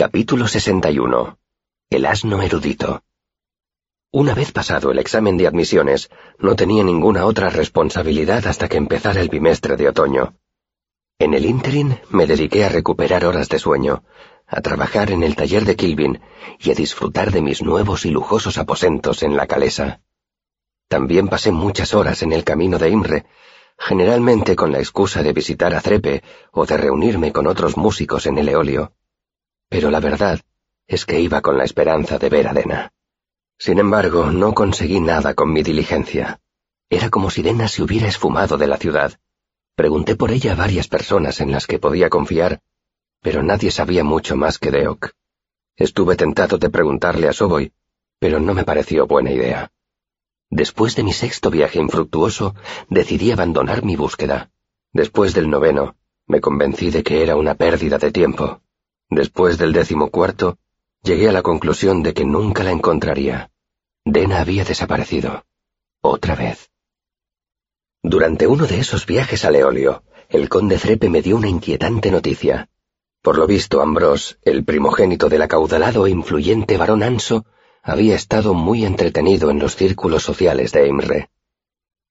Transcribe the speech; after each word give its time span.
Capítulo 0.00 0.46
61. 0.46 1.38
El 1.90 2.06
asno 2.06 2.40
erudito. 2.40 3.02
Una 4.12 4.32
vez 4.32 4.52
pasado 4.52 4.92
el 4.92 5.00
examen 5.00 5.36
de 5.36 5.48
admisiones, 5.48 6.08
no 6.38 6.54
tenía 6.54 6.84
ninguna 6.84 7.26
otra 7.26 7.50
responsabilidad 7.50 8.46
hasta 8.46 8.68
que 8.68 8.76
empezara 8.76 9.20
el 9.20 9.28
bimestre 9.28 9.76
de 9.76 9.88
otoño. 9.88 10.36
En 11.18 11.34
el 11.34 11.44
ínterin 11.44 11.98
me 12.10 12.28
dediqué 12.28 12.64
a 12.64 12.68
recuperar 12.68 13.24
horas 13.24 13.48
de 13.48 13.58
sueño, 13.58 14.04
a 14.46 14.60
trabajar 14.60 15.10
en 15.10 15.24
el 15.24 15.34
taller 15.34 15.64
de 15.64 15.74
Kilvin 15.74 16.20
y 16.60 16.70
a 16.70 16.74
disfrutar 16.74 17.32
de 17.32 17.42
mis 17.42 17.60
nuevos 17.60 18.06
y 18.06 18.10
lujosos 18.10 18.56
aposentos 18.56 19.24
en 19.24 19.36
la 19.36 19.48
calesa. 19.48 20.00
También 20.86 21.26
pasé 21.26 21.50
muchas 21.50 21.92
horas 21.92 22.22
en 22.22 22.32
el 22.32 22.44
camino 22.44 22.78
de 22.78 22.88
Imre, 22.88 23.26
generalmente 23.76 24.54
con 24.54 24.70
la 24.70 24.78
excusa 24.78 25.24
de 25.24 25.32
visitar 25.32 25.74
a 25.74 25.80
Trepe 25.80 26.22
o 26.52 26.66
de 26.66 26.76
reunirme 26.76 27.32
con 27.32 27.48
otros 27.48 27.76
músicos 27.76 28.26
en 28.26 28.38
el 28.38 28.48
eolio 28.48 28.92
pero 29.68 29.90
la 29.90 30.00
verdad 30.00 30.40
es 30.86 31.04
que 31.04 31.20
iba 31.20 31.42
con 31.42 31.58
la 31.58 31.64
esperanza 31.64 32.18
de 32.18 32.28
ver 32.30 32.48
a 32.48 32.54
Dena. 32.54 32.92
Sin 33.58 33.78
embargo, 33.78 34.30
no 34.30 34.54
conseguí 34.54 35.00
nada 35.00 35.34
con 35.34 35.52
mi 35.52 35.62
diligencia. 35.62 36.40
Era 36.88 37.10
como 37.10 37.28
si 37.28 37.42
Dena 37.42 37.68
se 37.68 37.82
hubiera 37.82 38.08
esfumado 38.08 38.56
de 38.56 38.66
la 38.66 38.78
ciudad. 38.78 39.18
Pregunté 39.74 40.16
por 40.16 40.30
ella 40.30 40.52
a 40.52 40.56
varias 40.56 40.88
personas 40.88 41.40
en 41.40 41.52
las 41.52 41.66
que 41.66 41.78
podía 41.78 42.08
confiar, 42.08 42.60
pero 43.20 43.42
nadie 43.42 43.70
sabía 43.70 44.04
mucho 44.04 44.36
más 44.36 44.58
que 44.58 44.70
Deok. 44.70 45.10
Estuve 45.76 46.16
tentado 46.16 46.56
de 46.58 46.70
preguntarle 46.70 47.28
a 47.28 47.32
Soboy, 47.32 47.72
pero 48.18 48.40
no 48.40 48.54
me 48.54 48.64
pareció 48.64 49.06
buena 49.06 49.30
idea. 49.30 49.70
Después 50.50 50.96
de 50.96 51.02
mi 51.02 51.12
sexto 51.12 51.50
viaje 51.50 51.78
infructuoso, 51.78 52.54
decidí 52.88 53.30
abandonar 53.30 53.84
mi 53.84 53.96
búsqueda. 53.96 54.50
Después 54.92 55.34
del 55.34 55.50
noveno, 55.50 55.96
me 56.26 56.40
convencí 56.40 56.90
de 56.90 57.02
que 57.02 57.22
era 57.22 57.36
una 57.36 57.54
pérdida 57.54 57.98
de 57.98 58.10
tiempo. 58.10 58.62
Después 59.10 59.56
del 59.56 59.72
décimo 59.72 60.10
cuarto, 60.10 60.58
llegué 61.02 61.28
a 61.28 61.32
la 61.32 61.42
conclusión 61.42 62.02
de 62.02 62.12
que 62.12 62.24
nunca 62.24 62.62
la 62.62 62.72
encontraría. 62.72 63.50
Dena 64.04 64.40
había 64.40 64.64
desaparecido. 64.64 65.44
Otra 66.00 66.34
vez. 66.34 66.70
Durante 68.02 68.46
uno 68.46 68.66
de 68.66 68.78
esos 68.78 69.06
viajes 69.06 69.44
a 69.44 69.50
Leolio, 69.50 70.02
el 70.28 70.48
conde 70.48 70.78
Frepe 70.78 71.08
me 71.08 71.22
dio 71.22 71.36
una 71.36 71.48
inquietante 71.48 72.10
noticia. 72.10 72.68
Por 73.22 73.38
lo 73.38 73.46
visto, 73.46 73.80
Ambrose, 73.80 74.36
el 74.42 74.64
primogénito 74.64 75.28
del 75.28 75.42
acaudalado 75.42 76.06
e 76.06 76.10
influyente 76.10 76.76
varón 76.76 77.02
Anso, 77.02 77.46
había 77.82 78.14
estado 78.14 78.54
muy 78.54 78.84
entretenido 78.84 79.50
en 79.50 79.58
los 79.58 79.74
círculos 79.74 80.22
sociales 80.22 80.72
de 80.72 80.86
Imre. 80.86 81.30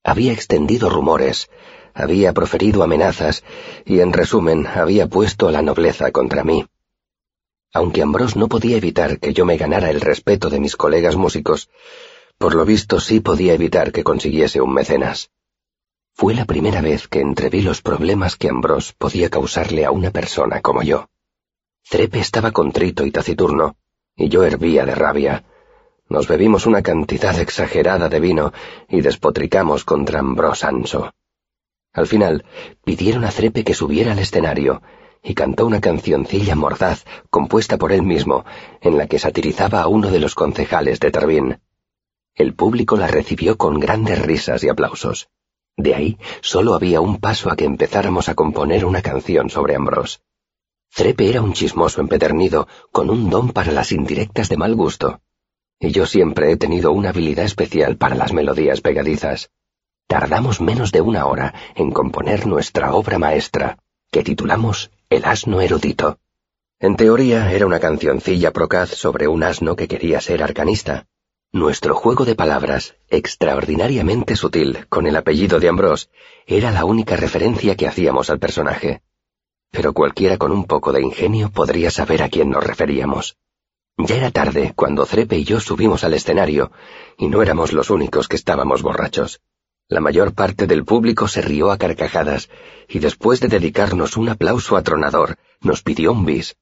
Había 0.03 0.33
extendido 0.33 0.89
rumores, 0.89 1.49
había 1.93 2.33
proferido 2.33 2.83
amenazas 2.83 3.43
y, 3.85 3.99
en 3.99 4.13
resumen, 4.13 4.65
había 4.67 5.07
puesto 5.07 5.47
a 5.47 5.51
la 5.51 5.61
nobleza 5.61 6.11
contra 6.11 6.43
mí. 6.43 6.65
Aunque 7.73 8.01
Ambrose 8.01 8.39
no 8.39 8.47
podía 8.47 8.77
evitar 8.77 9.19
que 9.19 9.33
yo 9.33 9.45
me 9.45 9.57
ganara 9.57 9.89
el 9.89 10.01
respeto 10.01 10.49
de 10.49 10.59
mis 10.59 10.75
colegas 10.75 11.15
músicos, 11.15 11.69
por 12.37 12.55
lo 12.55 12.65
visto 12.65 12.99
sí 12.99 13.19
podía 13.19 13.53
evitar 13.53 13.91
que 13.91 14.03
consiguiese 14.03 14.61
un 14.61 14.73
mecenas. 14.73 15.31
Fue 16.13 16.33
la 16.33 16.45
primera 16.45 16.81
vez 16.81 17.07
que 17.07 17.19
entreví 17.19 17.61
los 17.61 17.81
problemas 17.81 18.35
que 18.35 18.49
Ambrose 18.49 18.93
podía 18.97 19.29
causarle 19.29 19.85
a 19.85 19.91
una 19.91 20.11
persona 20.11 20.61
como 20.61 20.81
yo. 20.81 21.09
Trepe 21.89 22.19
estaba 22.19 22.51
contrito 22.51 23.05
y 23.05 23.11
taciturno, 23.11 23.75
y 24.15 24.29
yo 24.29 24.43
hervía 24.43 24.85
de 24.85 24.95
rabia. 24.95 25.43
Nos 26.09 26.27
bebimos 26.27 26.65
una 26.65 26.81
cantidad 26.81 27.37
exagerada 27.39 28.09
de 28.09 28.19
vino 28.19 28.53
y 28.89 29.01
despotricamos 29.01 29.83
contra 29.83 30.19
Ambrose 30.19 30.65
Anso. 30.65 31.13
Al 31.93 32.07
final, 32.07 32.45
pidieron 32.83 33.25
a 33.25 33.29
Trepe 33.29 33.63
que 33.63 33.73
subiera 33.73 34.13
al 34.13 34.19
escenario 34.19 34.81
y 35.27 35.35
cantó 35.35 35.65
una 35.65 35.81
cancioncilla 35.81 36.55
mordaz 36.55 37.03
compuesta 37.29 37.77
por 37.77 37.91
él 37.91 38.01
mismo, 38.01 38.45
en 38.79 38.97
la 38.97 39.07
que 39.07 39.19
satirizaba 39.19 39.81
a 39.81 39.87
uno 39.89 40.09
de 40.09 40.19
los 40.19 40.35
concejales 40.35 41.01
de 41.01 41.11
Tervín. 41.11 41.59
El 42.33 42.53
público 42.53 42.95
la 42.95 43.07
recibió 43.07 43.57
con 43.57 43.77
grandes 43.77 44.21
risas 44.21 44.63
y 44.63 44.69
aplausos. 44.69 45.27
De 45.75 45.95
ahí 45.95 46.17
solo 46.39 46.75
había 46.75 47.01
un 47.01 47.19
paso 47.19 47.51
a 47.51 47.57
que 47.57 47.65
empezáramos 47.65 48.29
a 48.29 48.35
componer 48.35 48.85
una 48.85 49.01
canción 49.01 49.49
sobre 49.49 49.75
Ambrose. 49.75 50.19
Trepe 50.95 51.29
era 51.29 51.41
un 51.41 51.51
chismoso 51.51 51.99
empedernido, 51.99 52.69
con 52.93 53.09
un 53.09 53.29
don 53.29 53.51
para 53.51 53.73
las 53.73 53.91
indirectas 53.91 54.47
de 54.47 54.55
mal 54.55 54.75
gusto. 54.75 55.19
Y 55.77 55.91
yo 55.91 56.05
siempre 56.05 56.53
he 56.53 56.55
tenido 56.55 56.93
una 56.93 57.09
habilidad 57.09 57.43
especial 57.43 57.97
para 57.97 58.15
las 58.15 58.31
melodías 58.31 58.79
pegadizas. 58.79 59.51
Tardamos 60.07 60.61
menos 60.61 60.93
de 60.93 61.01
una 61.01 61.25
hora 61.25 61.53
en 61.75 61.91
componer 61.91 62.47
nuestra 62.47 62.93
obra 62.93 63.19
maestra, 63.19 63.77
que 64.09 64.23
titulamos 64.23 64.89
El 65.09 65.23
asno 65.23 65.61
erudito. 65.61 66.19
En 66.79 66.97
teoría 66.97 67.53
era 67.53 67.65
una 67.65 67.79
cancioncilla 67.79 68.51
procaz 68.51 68.89
sobre 68.89 69.29
un 69.29 69.41
asno 69.41 69.77
que 69.77 69.87
quería 69.87 70.19
ser 70.19 70.43
arcanista. 70.43 71.07
Nuestro 71.53 71.95
juego 71.95 72.25
de 72.25 72.35
palabras, 72.35 72.97
extraordinariamente 73.07 74.35
sutil, 74.35 74.85
con 74.89 75.07
el 75.07 75.15
apellido 75.15 75.61
de 75.61 75.69
Ambrose, 75.69 76.09
era 76.45 76.71
la 76.71 76.83
única 76.83 77.15
referencia 77.15 77.77
que 77.77 77.87
hacíamos 77.87 78.29
al 78.29 78.39
personaje. 78.39 79.01
Pero 79.71 79.93
cualquiera 79.93 80.37
con 80.37 80.51
un 80.51 80.65
poco 80.65 80.91
de 80.91 81.01
ingenio 81.01 81.51
podría 81.51 81.89
saber 81.89 82.21
a 82.21 82.27
quién 82.27 82.49
nos 82.49 82.65
referíamos. 82.65 83.37
Ya 83.97 84.17
era 84.17 84.31
tarde 84.31 84.73
cuando 84.75 85.05
Trepe 85.05 85.37
y 85.37 85.45
yo 85.45 85.61
subimos 85.61 86.03
al 86.03 86.15
escenario, 86.15 86.73
y 87.17 87.29
no 87.29 87.41
éramos 87.41 87.71
los 87.71 87.89
únicos 87.89 88.27
que 88.27 88.35
estábamos 88.35 88.81
borrachos. 88.81 89.39
La 89.89 90.01
mayor 90.01 90.33
parte 90.33 90.67
del 90.67 90.83
público 90.83 91.29
se 91.29 91.41
rió 91.41 91.71
a 91.71 91.77
carcajadas, 91.77 92.49
y 92.89 92.99
después 92.99 93.39
de 93.39 93.47
dedicarnos 93.47 94.17
un 94.17 94.27
aplauso 94.27 94.75
atronador, 94.75 95.37
nos 95.61 95.81
pidió 95.81 96.11
un 96.11 96.25
bis. 96.25 96.57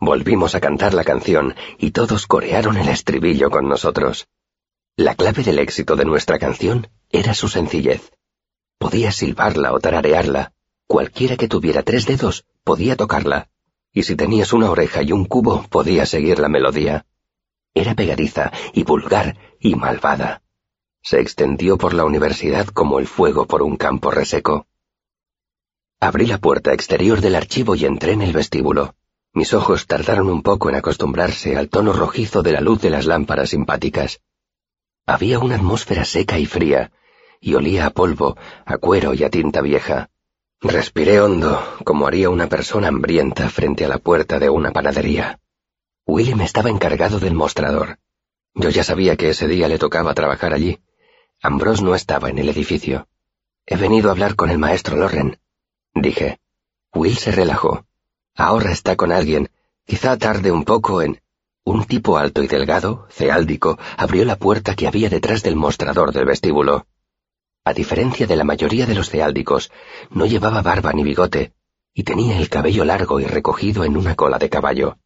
Volvimos 0.00 0.56
a 0.56 0.60
cantar 0.60 0.92
la 0.92 1.04
canción, 1.04 1.54
y 1.78 1.92
todos 1.92 2.26
corearon 2.26 2.76
el 2.76 2.88
estribillo 2.88 3.50
con 3.50 3.68
nosotros. 3.68 4.26
La 4.96 5.14
clave 5.14 5.44
del 5.44 5.60
éxito 5.60 5.94
de 5.94 6.04
nuestra 6.04 6.40
canción 6.40 6.88
era 7.10 7.32
su 7.32 7.48
sencillez. 7.48 8.10
Podías 8.78 9.14
silbarla 9.14 9.72
o 9.72 9.78
tararearla. 9.78 10.52
Cualquiera 10.88 11.36
que 11.36 11.46
tuviera 11.46 11.84
tres 11.84 12.06
dedos 12.06 12.44
podía 12.64 12.96
tocarla, 12.96 13.50
y 13.92 14.02
si 14.02 14.16
tenías 14.16 14.52
una 14.52 14.68
oreja 14.68 15.02
y 15.02 15.12
un 15.12 15.26
cubo 15.26 15.64
podía 15.70 16.06
seguir 16.06 16.40
la 16.40 16.48
melodía. 16.48 17.06
Era 17.72 17.94
pegadiza 17.94 18.50
y 18.72 18.82
vulgar 18.82 19.36
y 19.60 19.76
malvada 19.76 20.42
se 21.08 21.20
extendió 21.20 21.78
por 21.78 21.94
la 21.94 22.04
universidad 22.04 22.66
como 22.66 22.98
el 22.98 23.06
fuego 23.06 23.46
por 23.46 23.62
un 23.62 23.78
campo 23.78 24.10
reseco. 24.10 24.66
Abrí 26.00 26.26
la 26.26 26.36
puerta 26.36 26.74
exterior 26.74 27.22
del 27.22 27.34
archivo 27.34 27.74
y 27.74 27.86
entré 27.86 28.12
en 28.12 28.20
el 28.20 28.34
vestíbulo. 28.34 28.94
Mis 29.32 29.54
ojos 29.54 29.86
tardaron 29.86 30.28
un 30.28 30.42
poco 30.42 30.68
en 30.68 30.74
acostumbrarse 30.74 31.56
al 31.56 31.70
tono 31.70 31.94
rojizo 31.94 32.42
de 32.42 32.52
la 32.52 32.60
luz 32.60 32.82
de 32.82 32.90
las 32.90 33.06
lámparas 33.06 33.48
simpáticas. 33.48 34.20
Había 35.06 35.38
una 35.38 35.54
atmósfera 35.54 36.04
seca 36.04 36.38
y 36.38 36.44
fría, 36.44 36.92
y 37.40 37.54
olía 37.54 37.86
a 37.86 37.90
polvo, 37.90 38.36
a 38.66 38.76
cuero 38.76 39.14
y 39.14 39.24
a 39.24 39.30
tinta 39.30 39.62
vieja. 39.62 40.10
Respiré 40.60 41.22
hondo, 41.22 41.58
como 41.84 42.06
haría 42.06 42.28
una 42.28 42.50
persona 42.50 42.88
hambrienta 42.88 43.48
frente 43.48 43.86
a 43.86 43.88
la 43.88 43.96
puerta 43.96 44.38
de 44.38 44.50
una 44.50 44.72
panadería. 44.72 45.40
William 46.06 46.42
estaba 46.42 46.68
encargado 46.68 47.18
del 47.18 47.32
mostrador. 47.32 47.96
Yo 48.52 48.68
ya 48.68 48.84
sabía 48.84 49.16
que 49.16 49.30
ese 49.30 49.48
día 49.48 49.68
le 49.68 49.78
tocaba 49.78 50.12
trabajar 50.12 50.52
allí. 50.52 50.78
Ambrose 51.40 51.84
no 51.84 51.94
estaba 51.94 52.30
en 52.30 52.38
el 52.38 52.48
edificio. 52.48 53.06
He 53.64 53.76
venido 53.76 54.08
a 54.08 54.12
hablar 54.12 54.34
con 54.34 54.50
el 54.50 54.58
maestro 54.58 54.96
Loren, 54.96 55.38
dije. 55.94 56.40
Will 56.92 57.16
se 57.16 57.30
relajó. 57.30 57.84
Ahora 58.34 58.72
está 58.72 58.96
con 58.96 59.12
alguien. 59.12 59.50
Quizá 59.86 60.16
tarde 60.16 60.50
un 60.50 60.64
poco 60.64 61.00
en... 61.02 61.20
Un 61.64 61.84
tipo 61.84 62.16
alto 62.16 62.42
y 62.42 62.46
delgado, 62.46 63.06
ceáldico, 63.10 63.78
abrió 63.96 64.24
la 64.24 64.36
puerta 64.36 64.74
que 64.74 64.88
había 64.88 65.10
detrás 65.10 65.42
del 65.42 65.54
mostrador 65.54 66.12
del 66.12 66.24
vestíbulo. 66.24 66.86
A 67.62 67.74
diferencia 67.74 68.26
de 68.26 68.36
la 68.36 68.44
mayoría 68.44 68.86
de 68.86 68.94
los 68.94 69.10
ceáldicos, 69.10 69.70
no 70.10 70.24
llevaba 70.24 70.62
barba 70.62 70.92
ni 70.92 71.04
bigote, 71.04 71.52
y 71.92 72.04
tenía 72.04 72.38
el 72.38 72.48
cabello 72.48 72.84
largo 72.84 73.20
y 73.20 73.26
recogido 73.26 73.84
en 73.84 73.96
una 73.96 74.14
cola 74.14 74.38
de 74.38 74.48
caballo. 74.48 74.96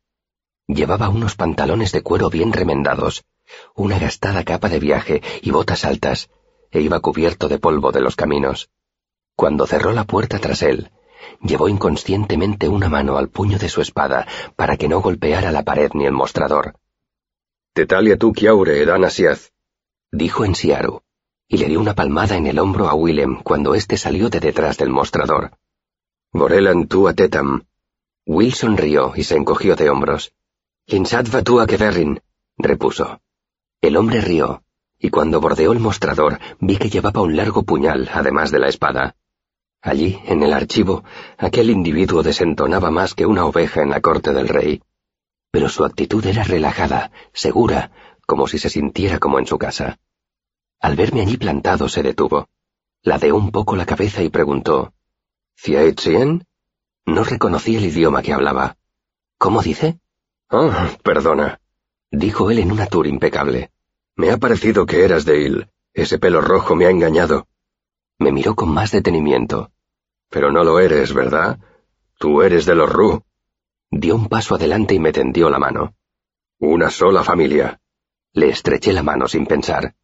Llevaba 0.66 1.09
unos 1.09 1.34
pantalones 1.34 1.92
de 1.92 2.03
cuero 2.03 2.30
bien 2.30 2.53
remendados, 2.53 3.24
una 3.74 3.98
gastada 3.98 4.44
capa 4.44 4.68
de 4.68 4.78
viaje 4.78 5.22
y 5.42 5.50
botas 5.50 5.84
altas, 5.84 6.30
e 6.70 6.80
iba 6.80 7.00
cubierto 7.00 7.48
de 7.48 7.59
polvo 7.59 7.92
de 7.92 8.00
los 8.00 8.16
caminos. 8.16 8.70
Cuando 9.36 9.66
cerró 9.66 9.92
la 9.92 10.04
puerta 10.04 10.38
tras 10.38 10.62
él, 10.62 10.91
llevó 11.41 11.68
inconscientemente 11.68 12.68
una 12.68 12.88
mano 12.88 13.18
al 13.18 13.28
puño 13.28 13.59
de 13.59 13.68
su 13.68 13.80
espada 13.80 14.26
para 14.56 14.76
que 14.76 14.88
no 14.88 15.00
golpeara 15.00 15.53
la 15.53 15.62
pared 15.62 15.91
ni 15.94 16.06
el 16.06 16.12
mostrador. 16.12 16.76
Tetalia 17.74 18.16
tu 18.16 18.32
kiaure 18.32 18.82
edanasiaz, 18.82 19.53
dijo 20.10 20.44
en 20.44 20.54
Siaru, 20.54 21.03
y 21.48 21.59
le 21.59 21.68
dio 21.68 21.80
una 21.80 21.94
palmada 21.94 22.36
en 22.36 22.47
el 22.47 22.59
hombro 22.59 22.88
a 22.88 22.94
Willem 22.94 23.42
cuando 23.42 23.74
éste 23.74 23.97
salió 23.97 24.30
de 24.30 24.41
detrás 24.41 24.78
del 24.78 24.91
mostrador. 24.91 25.53
Borelan 26.32 26.86
tu 26.86 27.09
atetam. 27.09 27.64
Will 28.24 28.54
sonrió 28.54 29.12
y 29.16 29.24
se 29.24 29.36
encogió 29.36 29.74
de 29.74 29.91
hombros. 29.91 30.32
Insatva 30.87 31.43
tu 31.43 31.61
a 31.61 31.67
repuso. 32.59 33.21
El 33.81 33.97
hombre 33.97 34.21
rió, 34.21 34.63
y 34.99 35.11
cuando 35.11 35.41
bordeó 35.41 35.73
el 35.73 35.81
mostrador 35.81 36.39
vi 36.61 36.77
que 36.77 36.91
llevaba 36.91 37.23
un 37.23 37.37
largo 37.37 37.63
puñal, 37.63 38.11
además 38.13 38.51
de 38.51 38.59
la 38.59 38.69
espada. 38.69 39.17
Allí, 39.81 40.21
en 40.27 40.43
el 40.43 40.53
archivo, 40.53 41.03
aquel 41.39 41.71
individuo 41.71 42.23
desentonaba 42.23 42.91
más 42.91 43.15
que 43.15 43.27
una 43.27 43.45
oveja 43.45 43.83
en 43.83 43.91
la 43.91 44.01
corte 44.01 44.33
del 44.33 44.49
rey. 44.49 44.83
pero 45.53 45.69
su 45.69 45.84
actitud 45.84 46.25
era 46.27 46.43
relajada, 46.45 47.13
segura, 47.34 47.93
como 48.27 48.49
si 48.49 48.59
se 48.59 48.71
sintiera 48.71 49.19
como 49.19 49.39
en 49.39 49.47
su 49.47 49.59
casa. 49.59 49.99
Al 50.81 50.97
verme 50.97 51.21
allí 51.21 51.37
plantado 51.37 51.89
se 51.89 52.03
detuvo. 52.03 52.49
Ladeó 53.03 53.37
un 53.37 53.51
poco 53.51 53.77
la 53.77 53.84
cabeza 53.84 54.23
y 54.23 54.31
preguntó 54.31 54.95
¿Ciaetien? 55.57 56.47
No 57.05 57.23
reconocí 57.25 57.77
el 57.77 57.84
idioma 57.84 58.23
que 58.23 58.33
hablaba. 58.33 58.79
¿Cómo 59.39 59.61
dice? 59.61 60.01
Oh, 60.54 60.71
perdona, 61.03 61.60
dijo 62.10 62.51
él 62.51 62.59
en 62.59 62.72
una 62.72 62.87
tour 62.87 63.07
impecable. 63.07 63.71
Me 64.16 64.31
ha 64.31 64.37
parecido 64.37 64.84
que 64.84 65.03
eras 65.03 65.25
de 65.25 65.41
Il. 65.41 65.69
Ese 65.95 66.19
pelo 66.19 66.43
rojo 66.43 66.77
me 66.77 66.84
ha 66.84 66.91
engañado. 66.91 67.47
Me 68.19 68.33
miró 68.33 68.54
con 68.54 68.69
más 68.69 68.91
detenimiento. 68.91 69.71
Pero 70.28 70.53
no 70.53 70.63
lo 70.63 70.78
eres, 70.78 71.15
¿verdad? 71.15 71.59
Tú 72.19 72.43
eres 72.43 72.66
de 72.66 72.75
los 72.75 72.93
Ru. 72.93 73.22
Dio 73.91 74.15
un 74.15 74.28
paso 74.28 74.54
adelante 74.57 74.95
y 74.95 74.99
me 74.99 75.10
tendió 75.13 75.49
la 75.49 75.59
mano. 75.59 75.95
Una 76.59 76.91
sola 76.91 77.25
familia. 77.25 77.81
Le 78.34 78.51
estreché 78.51 78.93
la 78.93 79.03
mano 79.03 79.28
sin 79.28 79.47
pensar. 79.47 79.95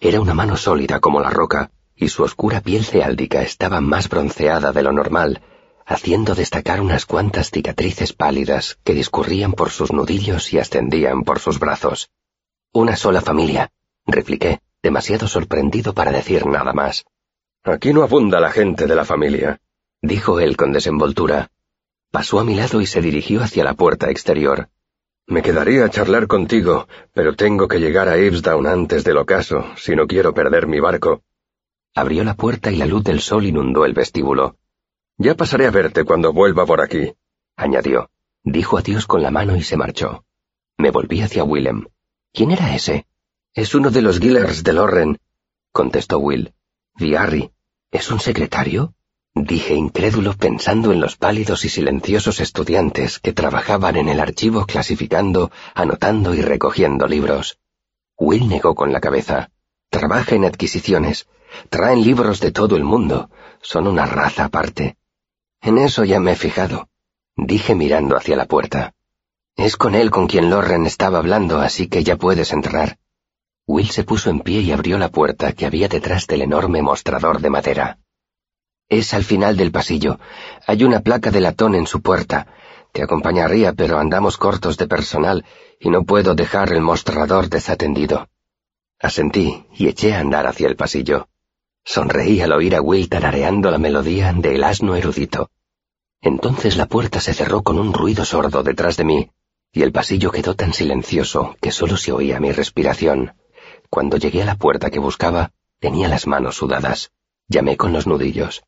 Era 0.00 0.20
una 0.20 0.34
mano 0.34 0.56
sólida 0.56 0.98
como 0.98 1.20
la 1.20 1.30
roca, 1.30 1.70
y 1.94 2.08
su 2.08 2.24
oscura 2.24 2.60
piel 2.60 2.84
ceáldica 2.84 3.42
estaba 3.42 3.80
más 3.80 4.08
bronceada 4.08 4.72
de 4.72 4.82
lo 4.82 4.92
normal, 4.92 5.40
haciendo 5.86 6.34
destacar 6.34 6.80
unas 6.80 7.06
cuantas 7.06 7.50
cicatrices 7.50 8.12
pálidas 8.12 8.78
que 8.84 8.94
discurrían 8.94 9.52
por 9.52 9.70
sus 9.70 9.92
nudillos 9.92 10.52
y 10.52 10.58
ascendían 10.58 11.22
por 11.22 11.38
sus 11.38 11.58
brazos. 11.58 12.10
Una 12.72 12.96
sola 12.96 13.20
familia, 13.20 13.70
repliqué, 14.06 14.60
demasiado 14.82 15.28
sorprendido 15.28 15.94
para 15.94 16.12
decir 16.12 16.46
nada 16.46 16.72
más. 16.72 17.04
Aquí 17.62 17.92
no 17.92 18.02
abunda 18.02 18.40
la 18.40 18.50
gente 18.50 18.86
de 18.86 18.94
la 18.94 19.04
familia, 19.04 19.60
dijo 20.02 20.40
él 20.40 20.56
con 20.56 20.72
desenvoltura. 20.72 21.50
Pasó 22.10 22.38
a 22.40 22.44
mi 22.44 22.54
lado 22.54 22.80
y 22.80 22.86
se 22.86 23.00
dirigió 23.00 23.42
hacia 23.42 23.64
la 23.64 23.74
puerta 23.74 24.10
exterior. 24.10 24.68
Me 25.26 25.40
quedaría 25.40 25.86
a 25.86 25.90
charlar 25.90 26.26
contigo, 26.26 26.86
pero 27.14 27.34
tengo 27.34 27.66
que 27.66 27.80
llegar 27.80 28.08
a 28.08 28.18
Ipsdown 28.18 28.66
antes 28.66 29.04
del 29.04 29.16
ocaso, 29.16 29.64
si 29.76 29.96
no 29.96 30.06
quiero 30.06 30.34
perder 30.34 30.66
mi 30.66 30.80
barco. 30.80 31.22
Abrió 31.94 32.24
la 32.24 32.34
puerta 32.34 32.70
y 32.70 32.76
la 32.76 32.86
luz 32.86 33.04
del 33.04 33.20
sol 33.20 33.46
inundó 33.46 33.86
el 33.86 33.94
vestíbulo. 33.94 34.56
Ya 35.16 35.34
pasaré 35.36 35.66
a 35.66 35.70
verte 35.70 36.04
cuando 36.04 36.32
vuelva 36.32 36.66
por 36.66 36.80
aquí, 36.80 37.14
añadió. 37.56 38.10
Dijo 38.42 38.76
adiós 38.76 39.06
con 39.06 39.22
la 39.22 39.30
mano 39.30 39.56
y 39.56 39.62
se 39.62 39.76
marchó. 39.76 40.24
Me 40.76 40.90
volví 40.90 41.22
hacia 41.22 41.44
Willem. 41.44 41.86
¿Quién 42.32 42.50
era 42.50 42.74
ese? 42.74 43.06
Es 43.54 43.74
uno 43.74 43.90
de 43.90 44.02
los 44.02 44.18
Gillers 44.18 44.64
de 44.64 44.72
Lorren, 44.72 45.18
contestó 45.72 46.18
Will. 46.18 46.52
Viarry. 46.96 47.52
¿Es 47.90 48.10
un 48.10 48.20
secretario? 48.20 48.94
Dije 49.34 49.74
incrédulo 49.74 50.32
pensando 50.34 50.92
en 50.92 51.00
los 51.00 51.16
pálidos 51.16 51.64
y 51.64 51.68
silenciosos 51.68 52.40
estudiantes 52.40 53.18
que 53.18 53.32
trabajaban 53.32 53.96
en 53.96 54.08
el 54.08 54.20
archivo 54.20 54.66
clasificando, 54.66 55.50
anotando 55.74 56.34
y 56.34 56.42
recogiendo 56.42 57.06
libros. 57.06 57.58
Will 58.18 58.48
negó 58.48 58.74
con 58.74 58.92
la 58.92 59.00
cabeza. 59.00 59.50
Trabaja 59.90 60.34
en 60.34 60.44
adquisiciones. 60.44 61.28
Traen 61.70 62.02
libros 62.02 62.40
de 62.40 62.52
todo 62.52 62.76
el 62.76 62.84
mundo. 62.84 63.30
Son 63.62 63.86
una 63.86 64.06
raza 64.06 64.46
aparte. 64.46 64.96
En 65.64 65.78
eso 65.78 66.04
ya 66.04 66.20
me 66.20 66.32
he 66.32 66.36
fijado. 66.36 66.90
Dije 67.36 67.74
mirando 67.74 68.16
hacia 68.18 68.36
la 68.36 68.44
puerta. 68.44 68.92
Es 69.56 69.78
con 69.78 69.94
él 69.94 70.10
con 70.10 70.26
quien 70.26 70.50
Lorren 70.50 70.84
estaba 70.84 71.18
hablando, 71.18 71.58
así 71.58 71.88
que 71.88 72.04
ya 72.04 72.16
puedes 72.16 72.52
entrar. 72.52 72.98
Will 73.66 73.88
se 73.88 74.04
puso 74.04 74.28
en 74.28 74.40
pie 74.40 74.60
y 74.60 74.72
abrió 74.72 74.98
la 74.98 75.08
puerta 75.08 75.54
que 75.54 75.64
había 75.64 75.88
detrás 75.88 76.26
del 76.26 76.42
enorme 76.42 76.82
mostrador 76.82 77.40
de 77.40 77.48
madera. 77.48 77.98
Es 78.90 79.14
al 79.14 79.24
final 79.24 79.56
del 79.56 79.72
pasillo. 79.72 80.18
Hay 80.66 80.84
una 80.84 81.00
placa 81.00 81.30
de 81.30 81.40
latón 81.40 81.74
en 81.74 81.86
su 81.86 82.02
puerta. 82.02 82.46
Te 82.92 83.02
acompañaría, 83.02 83.72
pero 83.72 83.98
andamos 83.98 84.36
cortos 84.36 84.76
de 84.76 84.86
personal 84.86 85.46
y 85.80 85.88
no 85.88 86.04
puedo 86.04 86.34
dejar 86.34 86.74
el 86.74 86.82
mostrador 86.82 87.48
desatendido. 87.48 88.28
Asentí 89.00 89.66
y 89.72 89.88
eché 89.88 90.14
a 90.14 90.20
andar 90.20 90.46
hacia 90.46 90.68
el 90.68 90.76
pasillo. 90.76 91.26
Sonreí 91.84 92.40
al 92.40 92.52
oír 92.52 92.74
a 92.74 92.80
Will 92.80 93.08
tarareando 93.08 93.70
la 93.70 93.78
melodía 93.78 94.32
del 94.32 94.64
asno 94.64 94.96
erudito. 94.96 95.50
Entonces 96.20 96.76
la 96.76 96.86
puerta 96.86 97.20
se 97.20 97.34
cerró 97.34 97.62
con 97.62 97.78
un 97.78 97.92
ruido 97.92 98.24
sordo 98.24 98.62
detrás 98.62 98.96
de 98.96 99.04
mí, 99.04 99.30
y 99.72 99.82
el 99.82 99.92
pasillo 99.92 100.30
quedó 100.30 100.54
tan 100.54 100.72
silencioso 100.72 101.56
que 101.60 101.70
solo 101.70 101.96
se 101.96 102.12
oía 102.12 102.40
mi 102.40 102.52
respiración. 102.52 103.34
Cuando 103.90 104.16
llegué 104.16 104.42
a 104.42 104.46
la 104.46 104.56
puerta 104.56 104.90
que 104.90 104.98
buscaba, 104.98 105.52
tenía 105.78 106.08
las 106.08 106.26
manos 106.26 106.56
sudadas. 106.56 107.12
Llamé 107.48 107.76
con 107.76 107.92
los 107.92 108.06
nudillos. 108.06 108.64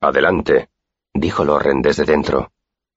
Adelante, 0.00 0.68
dijo 1.14 1.44
Loren 1.44 1.82
desde 1.82 2.04
dentro. 2.04 2.50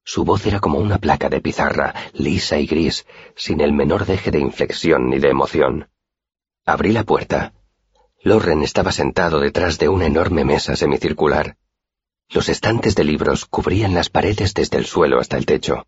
Su 0.04 0.26
voz 0.26 0.48
era 0.48 0.60
como 0.60 0.80
una 0.80 0.98
placa 0.98 1.30
de 1.30 1.42
pizarra, 1.42 1.94
lisa 2.14 2.58
y 2.58 2.66
gris, 2.66 3.06
sin 3.36 3.62
el 3.62 3.72
menor 3.72 4.06
deje 4.06 4.32
de 4.32 4.40
inflexión 4.40 5.10
ni 5.10 5.20
de 5.20 5.30
emoción. 5.30 5.90
Abrí 6.66 6.92
la 6.92 7.04
puerta. 7.04 7.54
Loren 8.24 8.62
estaba 8.62 8.92
sentado 8.92 9.40
detrás 9.40 9.80
de 9.80 9.90
una 9.90 10.06
enorme 10.06 10.46
mesa 10.46 10.76
semicircular. 10.76 11.58
Los 12.30 12.50
estantes 12.50 12.96
de 12.96 13.04
libros 13.04 13.46
cubrían 13.46 13.96
las 13.96 14.10
paredes 14.10 14.54
desde 14.54 14.78
el 14.78 14.86
suelo 14.86 15.20
hasta 15.20 15.38
el 15.38 15.48
techo. 15.48 15.88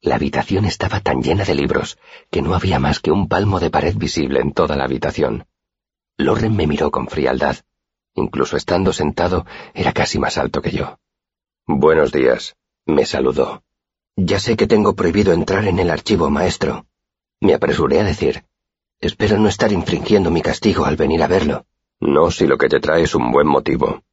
La 0.00 0.16
habitación 0.16 0.64
estaba 0.64 0.98
tan 0.98 1.22
llena 1.22 1.44
de 1.44 1.54
libros 1.54 1.98
que 2.30 2.42
no 2.42 2.54
había 2.54 2.80
más 2.80 2.98
que 2.98 3.12
un 3.12 3.28
palmo 3.28 3.60
de 3.60 3.70
pared 3.70 3.94
visible 3.94 4.40
en 4.40 4.52
toda 4.52 4.74
la 4.74 4.84
habitación. 4.84 5.46
Loren 6.16 6.56
me 6.56 6.66
miró 6.66 6.90
con 6.90 7.06
frialdad. 7.06 7.58
Incluso 8.14 8.56
estando 8.56 8.92
sentado, 8.92 9.46
era 9.72 9.92
casi 9.92 10.18
más 10.18 10.38
alto 10.38 10.62
que 10.62 10.72
yo. 10.72 10.98
Buenos 11.66 12.10
días, 12.10 12.56
me 12.86 13.06
saludó. 13.06 13.62
Ya 14.16 14.40
sé 14.40 14.56
que 14.56 14.66
tengo 14.66 14.96
prohibido 14.96 15.32
entrar 15.32 15.64
en 15.66 15.78
el 15.78 15.90
archivo, 15.90 16.28
maestro. 16.28 16.86
Me 17.40 17.54
apresuré 17.54 18.00
a 18.00 18.04
decir. 18.04 18.44
Espero 19.02 19.36
no 19.36 19.48
estar 19.48 19.72
infringiendo 19.72 20.30
mi 20.30 20.42
castigo 20.42 20.84
al 20.84 20.94
venir 20.94 21.24
a 21.24 21.26
verlo. 21.26 21.66
No 21.98 22.30
si 22.30 22.46
lo 22.46 22.56
que 22.56 22.68
te 22.68 22.78
trae 22.78 23.02
es 23.02 23.16
un 23.16 23.32
buen 23.32 23.48
motivo. 23.48 24.04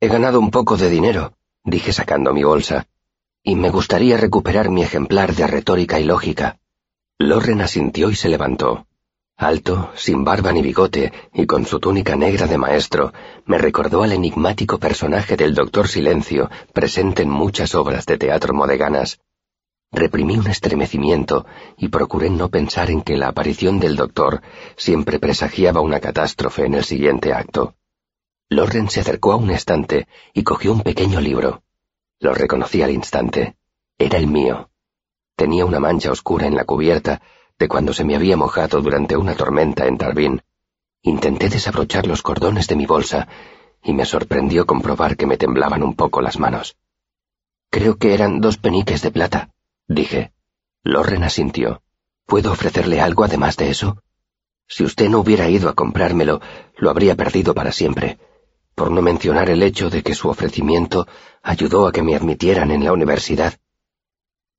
He 0.00 0.08
ganado 0.08 0.40
un 0.40 0.50
poco 0.50 0.76
de 0.76 0.90
dinero, 0.90 1.34
dije 1.62 1.92
sacando 1.92 2.34
mi 2.34 2.42
bolsa, 2.42 2.88
y 3.44 3.54
me 3.54 3.70
gustaría 3.70 4.16
recuperar 4.16 4.68
mi 4.68 4.82
ejemplar 4.82 5.36
de 5.36 5.46
retórica 5.46 6.00
y 6.00 6.04
lógica. 6.04 6.58
Loren 7.18 7.60
asintió 7.60 8.10
y 8.10 8.16
se 8.16 8.28
levantó. 8.28 8.88
Alto, 9.36 9.92
sin 9.94 10.24
barba 10.24 10.50
ni 10.50 10.60
bigote 10.60 11.12
y 11.32 11.46
con 11.46 11.64
su 11.64 11.78
túnica 11.78 12.16
negra 12.16 12.48
de 12.48 12.58
maestro, 12.58 13.12
me 13.46 13.58
recordó 13.58 14.02
al 14.02 14.10
enigmático 14.10 14.78
personaje 14.78 15.36
del 15.36 15.54
doctor 15.54 15.86
Silencio, 15.86 16.50
presente 16.72 17.22
en 17.22 17.30
muchas 17.30 17.76
obras 17.76 18.06
de 18.06 18.18
teatro 18.18 18.54
modeganas. 18.54 19.20
Reprimí 19.92 20.38
un 20.38 20.46
estremecimiento 20.46 21.44
y 21.76 21.88
procuré 21.88 22.30
no 22.30 22.48
pensar 22.48 22.90
en 22.90 23.02
que 23.02 23.18
la 23.18 23.28
aparición 23.28 23.78
del 23.78 23.94
doctor 23.94 24.40
siempre 24.74 25.18
presagiaba 25.18 25.82
una 25.82 26.00
catástrofe 26.00 26.64
en 26.64 26.74
el 26.74 26.84
siguiente 26.84 27.34
acto. 27.34 27.74
Loren 28.48 28.88
se 28.88 29.00
acercó 29.00 29.32
a 29.32 29.36
un 29.36 29.50
estante 29.50 30.08
y 30.32 30.44
cogió 30.44 30.72
un 30.72 30.80
pequeño 30.80 31.20
libro. 31.20 31.62
Lo 32.20 32.32
reconocí 32.32 32.80
al 32.80 32.90
instante. 32.90 33.56
Era 33.98 34.16
el 34.16 34.26
mío. 34.26 34.70
Tenía 35.36 35.66
una 35.66 35.78
mancha 35.78 36.10
oscura 36.10 36.46
en 36.46 36.54
la 36.54 36.64
cubierta 36.64 37.20
de 37.58 37.68
cuando 37.68 37.92
se 37.92 38.04
me 38.04 38.16
había 38.16 38.36
mojado 38.36 38.80
durante 38.80 39.16
una 39.16 39.34
tormenta 39.34 39.86
en 39.86 39.98
Tarbín. 39.98 40.42
Intenté 41.02 41.50
desabrochar 41.50 42.06
los 42.06 42.22
cordones 42.22 42.66
de 42.66 42.76
mi 42.76 42.86
bolsa 42.86 43.28
y 43.82 43.92
me 43.92 44.06
sorprendió 44.06 44.64
comprobar 44.66 45.16
que 45.16 45.26
me 45.26 45.36
temblaban 45.36 45.82
un 45.82 45.94
poco 45.94 46.22
las 46.22 46.38
manos. 46.38 46.76
Creo 47.70 47.96
que 47.96 48.14
eran 48.14 48.40
dos 48.40 48.56
peniques 48.56 49.02
de 49.02 49.10
plata, 49.10 49.50
dije. 49.88 50.32
Lorren 50.84 51.22
asintió. 51.24 51.82
¿Puedo 52.26 52.52
ofrecerle 52.52 53.00
algo 53.00 53.24
además 53.24 53.56
de 53.56 53.70
eso? 53.70 54.02
Si 54.66 54.84
usted 54.84 55.08
no 55.08 55.20
hubiera 55.20 55.48
ido 55.48 55.68
a 55.68 55.74
comprármelo, 55.74 56.40
lo 56.76 56.90
habría 56.90 57.14
perdido 57.14 57.54
para 57.54 57.72
siempre, 57.72 58.18
por 58.74 58.90
no 58.90 59.02
mencionar 59.02 59.50
el 59.50 59.62
hecho 59.62 59.90
de 59.90 60.02
que 60.02 60.14
su 60.14 60.28
ofrecimiento 60.28 61.06
ayudó 61.42 61.86
a 61.86 61.92
que 61.92 62.02
me 62.02 62.16
admitieran 62.16 62.70
en 62.70 62.84
la 62.84 62.92
universidad. 62.92 63.54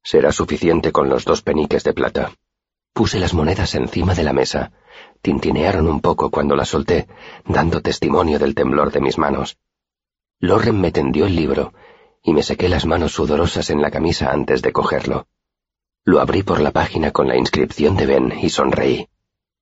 Será 0.04 0.32
suficiente 0.32 0.92
con 0.92 1.10
los 1.10 1.26
dos 1.26 1.42
peniques 1.42 1.84
de 1.84 1.94
plata. 1.94 2.32
Puse 2.94 3.20
las 3.20 3.34
monedas 3.34 3.74
encima 3.74 4.14
de 4.14 4.24
la 4.24 4.34
mesa. 4.34 4.72
Tintinearon 5.22 5.88
un 5.88 6.00
poco 6.00 6.30
cuando 6.30 6.56
las 6.56 6.70
solté, 6.70 7.08
dando 7.46 7.82
testimonio 7.82 8.38
del 8.38 8.54
temblor 8.54 8.92
de 8.92 9.02
mis 9.02 9.18
manos. 9.18 9.58
Loren 10.40 10.80
me 10.80 10.92
tendió 10.92 11.26
el 11.26 11.36
libro, 11.36 11.74
y 12.24 12.34
me 12.34 12.42
sequé 12.42 12.70
las 12.70 12.86
manos 12.86 13.12
sudorosas 13.12 13.70
en 13.70 13.82
la 13.82 13.92
camisa 13.92 14.32
antes 14.32 14.62
de 14.62 14.72
cogerlo. 14.72 15.28
Lo 16.06 16.20
abrí 16.20 16.42
por 16.42 16.60
la 16.60 16.72
página 16.72 17.12
con 17.12 17.28
la 17.28 17.38
inscripción 17.38 17.96
de 17.96 18.06
Ben 18.06 18.34
y 18.42 18.50
sonreí. 18.50 19.10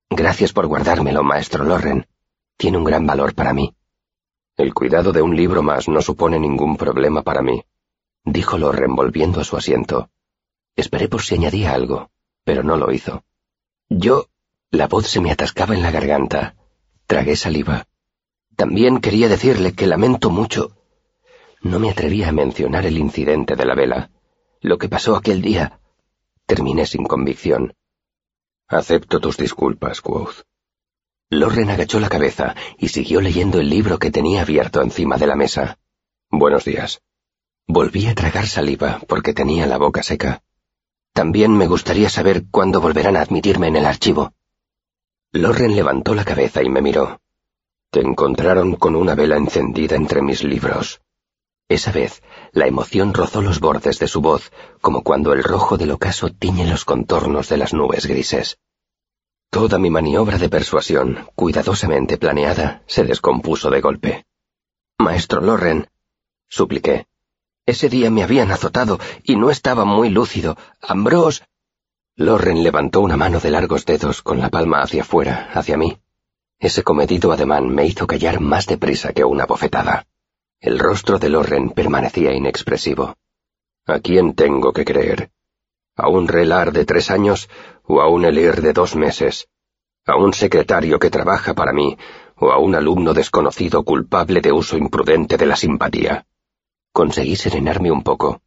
Gracias 0.10 0.53
por 0.53 0.68
guardármelo, 0.68 1.24
maestro 1.24 1.63
Loren. 1.63 2.08
Tiene 2.58 2.77
un 2.77 2.84
gran 2.84 3.06
valor 3.06 3.34
para 3.34 3.53
mí. 3.53 3.75
El 4.56 4.74
cuidado 4.74 5.12
de 5.12 5.22
un 5.22 5.36
libro 5.36 5.63
más 5.63 5.88
no 5.88 6.01
supone 6.01 6.39
ningún 6.39 6.77
problema 6.77 7.24
para 7.24 7.41
mí, 7.41 7.63
dijo 8.24 8.58
Loren 8.58 8.96
volviendo 8.96 9.41
a 9.41 9.44
su 9.44 9.58
asiento. 9.58 10.10
Esperé 10.75 11.08
por 11.10 11.22
si 11.22 11.36
añadía 11.36 11.74
algo 11.74 12.12
pero 12.44 12.63
no 12.63 12.77
lo 12.77 12.91
hizo. 12.91 13.24
Yo... 13.89 14.27
La 14.74 14.88
voz 14.88 15.08
se 15.08 15.20
me 15.20 15.32
atascaba 15.32 15.75
en 15.75 15.82
la 15.82 15.91
garganta. 15.91 16.56
Tragué 17.06 17.36
saliva. 17.36 17.89
También 18.56 19.01
quería 19.01 19.27
decirle 19.27 19.74
que 19.74 19.86
lamento 19.86 20.30
mucho. 20.30 20.77
No 21.62 21.80
me 21.80 21.91
atrevía 21.91 22.30
a 22.30 22.32
mencionar 22.32 22.86
el 22.86 22.98
incidente 22.98 23.56
de 23.56 23.65
la 23.65 23.75
vela, 23.75 24.10
lo 24.62 24.77
que 24.77 24.89
pasó 24.89 25.15
aquel 25.15 25.41
día. 25.41 25.80
terminé 26.48 26.86
sin 26.86 27.06
convicción. 27.06 27.75
Acepto 28.68 29.20
tus 29.20 29.38
disculpas, 29.38 30.01
Quoth. 30.01 30.44
Lorren 31.30 31.70
agachó 31.70 32.00
la 32.00 32.10
cabeza 32.10 32.56
y 32.77 32.89
siguió 32.89 33.22
leyendo 33.22 33.60
el 33.60 33.70
libro 33.70 34.00
que 34.00 34.12
tenía 34.12 34.41
abierto 34.41 34.82
encima 34.82 35.18
de 35.18 35.27
la 35.27 35.36
mesa. 35.36 35.77
Buenos 36.30 36.65
días. 36.65 37.01
Volví 37.68 38.08
a 38.08 38.15
tragar 38.15 38.48
saliva 38.48 39.00
porque 39.08 39.34
tenía 39.34 39.65
la 39.65 39.77
boca 39.77 40.03
seca. 40.03 40.44
También 41.13 41.56
me 41.56 41.68
gustaría 41.68 42.10
saber 42.10 42.46
cuándo 42.50 42.82
volverán 42.82 43.15
a 43.15 43.22
admitirme 43.22 43.68
en 43.68 43.77
el 43.77 43.86
archivo. 43.86 44.34
Lorren 45.32 45.75
levantó 45.75 46.15
la 46.15 46.25
cabeza 46.25 46.63
y 46.63 46.70
me 46.70 46.82
miró. 46.82 47.22
Te 47.91 48.01
encontraron 48.01 48.75
con 48.75 48.96
una 48.96 49.15
vela 49.15 49.38
encendida 49.38 49.96
entre 49.96 50.22
mis 50.22 50.44
libros. 50.44 51.01
Esa 51.72 51.94
vez, 51.94 52.22
la 52.51 52.68
emoción 52.68 53.13
rozó 53.13 53.42
los 53.42 53.62
bordes 53.62 53.98
de 53.98 54.10
su 54.10 54.20
voz, 54.20 54.51
como 54.82 55.04
cuando 55.04 55.32
el 55.32 55.42
rojo 55.42 55.78
del 55.78 55.92
ocaso 55.92 56.28
tiñe 56.30 56.68
los 56.68 56.84
contornos 56.84 57.48
de 57.48 57.56
las 57.56 57.74
nubes 57.74 58.08
grises. 58.08 58.60
Toda 59.50 59.78
mi 59.78 59.90
maniobra 59.90 60.38
de 60.38 60.50
persuasión, 60.50 61.30
cuidadosamente 61.34 62.18
planeada, 62.18 62.84
se 62.88 63.06
descompuso 63.06 63.70
de 63.70 63.80
golpe. 63.80 64.25
Maestro 64.98 65.40
Lorren, 65.40 65.88
supliqué. 66.50 67.08
Ese 67.66 67.88
día 67.88 68.12
me 68.12 68.24
habían 68.24 68.51
azotado 68.51 69.00
y 69.24 69.38
no 69.38 69.50
estaba 69.50 69.86
muy 69.86 70.10
lúcido. 70.10 70.58
Ambrose. 70.82 71.46
Lorren 72.18 72.63
levantó 72.63 73.00
una 73.00 73.16
mano 73.16 73.40
de 73.40 73.50
largos 73.50 73.86
dedos 73.86 74.22
con 74.22 74.42
la 74.42 74.50
palma 74.50 74.82
hacia 74.82 75.04
afuera, 75.04 75.50
hacia 75.54 75.78
mí. 75.78 75.98
Ese 76.60 76.84
comedido 76.84 77.32
ademán 77.32 77.70
me 77.70 77.86
hizo 77.86 78.08
callar 78.08 78.42
más 78.42 78.68
deprisa 78.68 79.13
que 79.13 79.24
una 79.24 79.46
bofetada. 79.46 80.06
El 80.62 80.77
rostro 80.77 81.18
de 81.18 81.27
Lorren 81.27 81.72
permanecía 81.72 82.34
inexpresivo. 82.34 83.15
¿A 83.88 84.00
quién 84.00 84.36
tengo 84.36 84.74
que 84.74 84.86
creer? 84.86 85.32
¿A 85.96 86.08
un 86.08 86.27
relar 86.27 86.72
de 86.72 86.86
tres 86.86 87.10
años 87.10 87.50
o 87.84 88.00
a 88.00 88.08
un 88.08 88.25
elir 88.25 88.62
de 88.62 88.72
dos 88.72 88.96
meses? 88.96 89.48
¿A 90.06 90.18
un 90.18 90.36
secretario 90.36 91.00
que 91.00 91.10
trabaja 91.10 91.56
para 91.56 91.74
mí 91.74 91.98
o 92.36 92.51
a 92.51 92.60
un 92.60 92.75
alumno 92.75 93.15
desconocido 93.15 93.84
culpable 93.84 94.39
de 94.39 94.51
uso 94.51 94.77
imprudente 94.77 95.36
de 95.36 95.48
la 95.48 95.56
simpatía? 95.56 96.27
Conseguí 96.91 97.36
serenarme 97.36 97.89
un 97.91 98.03
poco. 98.03 98.44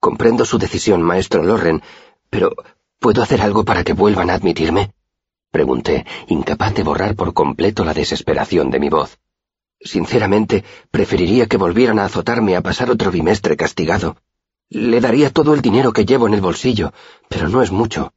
Comprendo 0.00 0.44
su 0.44 0.58
decisión, 0.58 1.00
maestro 1.00 1.44
Lorren, 1.44 1.80
pero 2.28 2.56
¿puedo 2.98 3.22
hacer 3.22 3.40
algo 3.40 3.64
para 3.64 3.84
que 3.84 3.92
vuelvan 3.92 4.30
a 4.30 4.34
admitirme? 4.34 4.94
Pregunté, 5.52 6.06
incapaz 6.26 6.74
de 6.74 6.82
borrar 6.82 7.14
por 7.14 7.34
completo 7.34 7.84
la 7.84 7.94
desesperación 7.94 8.68
de 8.72 8.80
mi 8.80 8.88
voz. 8.88 9.20
Sinceramente, 9.80 10.64
preferiría 10.90 11.46
que 11.46 11.56
volvieran 11.56 11.98
a 11.98 12.04
azotarme 12.04 12.56
a 12.56 12.62
pasar 12.62 12.90
otro 12.90 13.10
bimestre 13.10 13.56
castigado. 13.56 14.16
Le 14.68 15.00
daría 15.00 15.30
todo 15.30 15.54
el 15.54 15.62
dinero 15.62 15.92
que 15.92 16.04
llevo 16.04 16.26
en 16.26 16.34
el 16.34 16.40
bolsillo, 16.40 16.92
pero 17.28 17.48
no 17.48 17.62
es 17.62 17.70
mucho. 17.70 18.12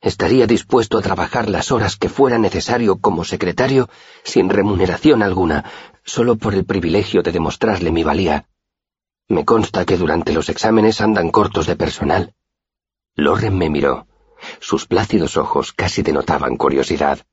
Estaría 0.00 0.46
dispuesto 0.46 0.98
a 0.98 1.02
trabajar 1.02 1.48
las 1.48 1.72
horas 1.72 1.96
que 1.96 2.08
fuera 2.08 2.38
necesario 2.38 2.98
como 3.00 3.24
secretario 3.24 3.88
sin 4.24 4.48
remuneración 4.48 5.22
alguna, 5.22 5.64
solo 6.04 6.36
por 6.36 6.54
el 6.54 6.64
privilegio 6.64 7.22
de 7.22 7.32
demostrarle 7.32 7.90
mi 7.90 8.04
valía. 8.04 8.48
Me 9.28 9.44
consta 9.44 9.84
que 9.84 9.96
durante 9.96 10.32
los 10.32 10.48
exámenes 10.48 11.00
andan 11.00 11.30
cortos 11.30 11.66
de 11.66 11.76
personal. 11.76 12.34
Loren 13.14 13.58
me 13.58 13.68
miró. 13.68 14.06
Sus 14.60 14.86
plácidos 14.86 15.36
ojos 15.36 15.72
casi 15.72 16.02
denotaban 16.02 16.56
curiosidad. 16.56 17.26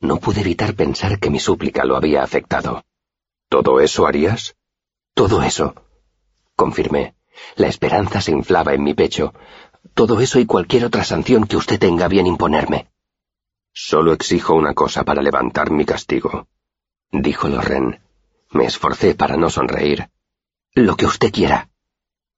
No 0.00 0.18
pude 0.18 0.40
evitar 0.40 0.74
pensar 0.74 1.18
que 1.18 1.30
mi 1.30 1.40
súplica 1.40 1.84
lo 1.84 1.96
había 1.96 2.22
afectado. 2.22 2.84
¿Todo 3.48 3.80
eso 3.80 4.06
harías? 4.06 4.56
Todo 5.14 5.42
eso, 5.42 5.74
confirmé. 6.56 7.14
La 7.56 7.68
esperanza 7.68 8.20
se 8.20 8.32
inflaba 8.32 8.74
en 8.74 8.82
mi 8.82 8.94
pecho. 8.94 9.34
Todo 9.94 10.20
eso 10.20 10.38
y 10.40 10.46
cualquier 10.46 10.84
otra 10.84 11.04
sanción 11.04 11.46
que 11.46 11.56
usted 11.56 11.78
tenga 11.78 12.08
bien 12.08 12.26
imponerme. 12.26 12.90
Solo 13.72 14.12
exijo 14.12 14.54
una 14.54 14.72
cosa 14.74 15.04
para 15.04 15.22
levantar 15.22 15.70
mi 15.70 15.84
castigo, 15.84 16.46
dijo 17.10 17.48
Lorren. 17.48 18.00
Me 18.50 18.66
esforcé 18.66 19.14
para 19.14 19.36
no 19.36 19.50
sonreír. 19.50 20.10
Lo 20.74 20.96
que 20.96 21.06
usted 21.06 21.32
quiera. 21.32 21.70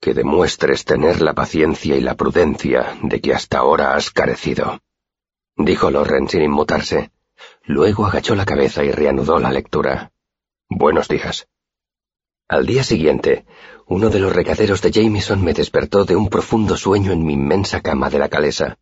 Que 0.00 0.14
demuestres 0.14 0.84
tener 0.84 1.20
la 1.20 1.34
paciencia 1.34 1.96
y 1.96 2.00
la 2.00 2.14
prudencia 2.14 2.98
de 3.02 3.20
que 3.20 3.34
hasta 3.34 3.58
ahora 3.58 3.94
has 3.94 4.10
carecido, 4.10 4.80
dijo 5.56 5.90
Lorren 5.90 6.28
sin 6.28 6.42
inmutarse. 6.42 7.10
Luego 7.64 8.06
agachó 8.06 8.34
la 8.34 8.44
cabeza 8.44 8.84
y 8.84 8.92
reanudó 8.92 9.38
la 9.38 9.52
lectura. 9.52 10.12
Buenos 10.68 11.06
días. 11.06 11.46
Al 12.48 12.66
día 12.66 12.82
siguiente, 12.82 13.46
uno 13.86 14.10
de 14.10 14.18
los 14.18 14.34
regaderos 14.34 14.82
de 14.82 14.90
Jameson 14.90 15.42
me 15.44 15.54
despertó 15.54 16.04
de 16.04 16.16
un 16.16 16.28
profundo 16.28 16.76
sueño 16.76 17.12
en 17.12 17.24
mi 17.24 17.34
inmensa 17.34 17.80
cama 17.80 18.10
de 18.10 18.18
la 18.18 18.28
calesa. 18.28 18.76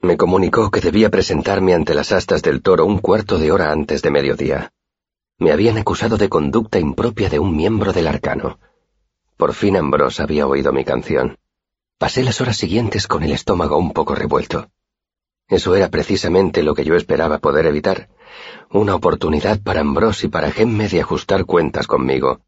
Me 0.00 0.16
comunicó 0.16 0.70
que 0.70 0.80
debía 0.80 1.10
presentarme 1.10 1.74
ante 1.74 1.94
las 1.94 2.12
astas 2.12 2.40
del 2.40 2.62
toro 2.62 2.86
un 2.86 2.98
cuarto 2.98 3.38
de 3.38 3.52
hora 3.52 3.72
antes 3.72 4.00
de 4.00 4.10
mediodía. 4.10 4.72
Me 5.38 5.52
habían 5.52 5.76
acusado 5.76 6.16
de 6.16 6.30
conducta 6.30 6.78
impropia 6.78 7.28
de 7.28 7.38
un 7.38 7.54
miembro 7.54 7.92
del 7.92 8.06
arcano. 8.06 8.58
Por 9.36 9.52
fin 9.52 9.76
Ambrose 9.76 10.22
había 10.22 10.46
oído 10.46 10.72
mi 10.72 10.84
canción. 10.84 11.36
Pasé 11.98 12.24
las 12.24 12.40
horas 12.40 12.56
siguientes 12.56 13.06
con 13.06 13.22
el 13.22 13.32
estómago 13.32 13.76
un 13.76 13.92
poco 13.92 14.14
revuelto. 14.14 14.70
Eso 15.46 15.76
era 15.76 15.90
precisamente 15.90 16.62
lo 16.62 16.74
que 16.74 16.84
yo 16.84 16.94
esperaba 16.94 17.38
poder 17.38 17.66
evitar, 17.66 18.08
una 18.70 18.94
oportunidad 18.94 19.60
para 19.60 19.80
Ambrose 19.80 20.26
y 20.26 20.30
para 20.30 20.50
Gemme 20.50 20.88
de 20.88 21.00
ajustar 21.00 21.44
cuentas 21.44 21.86
conmigo. 21.86 22.40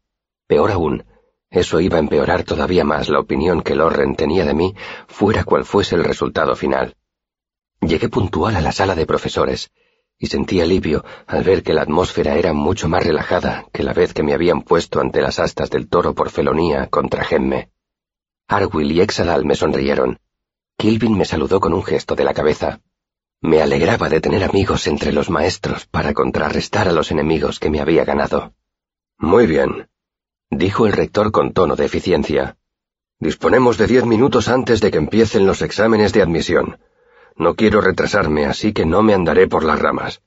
Peor 0.47 0.71
aún, 0.71 1.03
eso 1.49 1.79
iba 1.79 1.97
a 1.97 1.99
empeorar 1.99 2.43
todavía 2.43 2.83
más 2.83 3.09
la 3.09 3.19
opinión 3.19 3.61
que 3.61 3.75
Lorren 3.75 4.15
tenía 4.15 4.45
de 4.45 4.53
mí, 4.53 4.75
fuera 5.07 5.43
cual 5.43 5.65
fuese 5.65 5.95
el 5.95 6.03
resultado 6.03 6.55
final. 6.55 6.95
Llegué 7.81 8.09
puntual 8.09 8.55
a 8.55 8.61
la 8.61 8.71
sala 8.71 8.95
de 8.95 9.05
profesores, 9.05 9.71
y 10.17 10.27
sentí 10.27 10.61
alivio 10.61 11.03
al 11.27 11.43
ver 11.43 11.63
que 11.63 11.73
la 11.73 11.81
atmósfera 11.81 12.35
era 12.35 12.53
mucho 12.53 12.87
más 12.87 13.05
relajada 13.05 13.65
que 13.71 13.83
la 13.83 13.93
vez 13.93 14.13
que 14.13 14.23
me 14.23 14.33
habían 14.33 14.61
puesto 14.61 14.99
ante 14.99 15.21
las 15.21 15.39
astas 15.39 15.69
del 15.69 15.87
toro 15.87 16.13
por 16.13 16.29
felonía 16.29 16.87
contra 16.87 17.23
Gemme. 17.23 17.69
Arwill 18.47 18.91
y 18.91 19.01
Exadal 19.01 19.45
me 19.45 19.55
sonrieron. 19.55 20.19
Kilvin 20.77 21.17
me 21.17 21.25
saludó 21.25 21.59
con 21.59 21.73
un 21.73 21.83
gesto 21.83 22.15
de 22.15 22.23
la 22.23 22.33
cabeza. 22.33 22.81
Me 23.45 23.61
alegraba 23.61 24.09
de 24.09 24.21
tener 24.21 24.43
amigos 24.43 24.87
entre 24.87 25.13
los 25.13 25.29
maestros 25.29 25.85
para 25.85 26.15
contrarrestar 26.15 26.87
a 26.87 26.91
los 26.91 27.11
enemigos 27.11 27.59
que 27.59 27.69
me 27.69 27.79
había 27.79 28.03
ganado. 28.03 28.55
Muy 29.19 29.45
bien, 29.45 29.87
dijo 30.49 30.87
el 30.87 30.93
rector 30.93 31.31
con 31.31 31.53
tono 31.53 31.75
de 31.75 31.85
eficiencia. 31.85 32.57
Disponemos 33.19 33.77
de 33.77 33.85
diez 33.85 34.03
minutos 34.03 34.47
antes 34.47 34.81
de 34.81 34.89
que 34.89 34.97
empiecen 34.97 35.45
los 35.45 35.61
exámenes 35.61 36.11
de 36.11 36.23
admisión. 36.23 36.79
No 37.35 37.53
quiero 37.53 37.81
retrasarme, 37.81 38.47
así 38.47 38.73
que 38.73 38.87
no 38.87 39.03
me 39.03 39.13
andaré 39.13 39.47
por 39.47 39.63
las 39.63 39.77
ramas. 39.77 40.23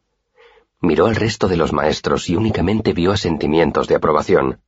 Miró 0.80 1.06
al 1.06 1.16
resto 1.16 1.48
de 1.48 1.56
los 1.56 1.72
maestros 1.72 2.30
y 2.30 2.36
únicamente 2.36 2.92
vio 2.92 3.10
asentimientos 3.10 3.88
de 3.88 3.96
aprobación. 3.96 4.60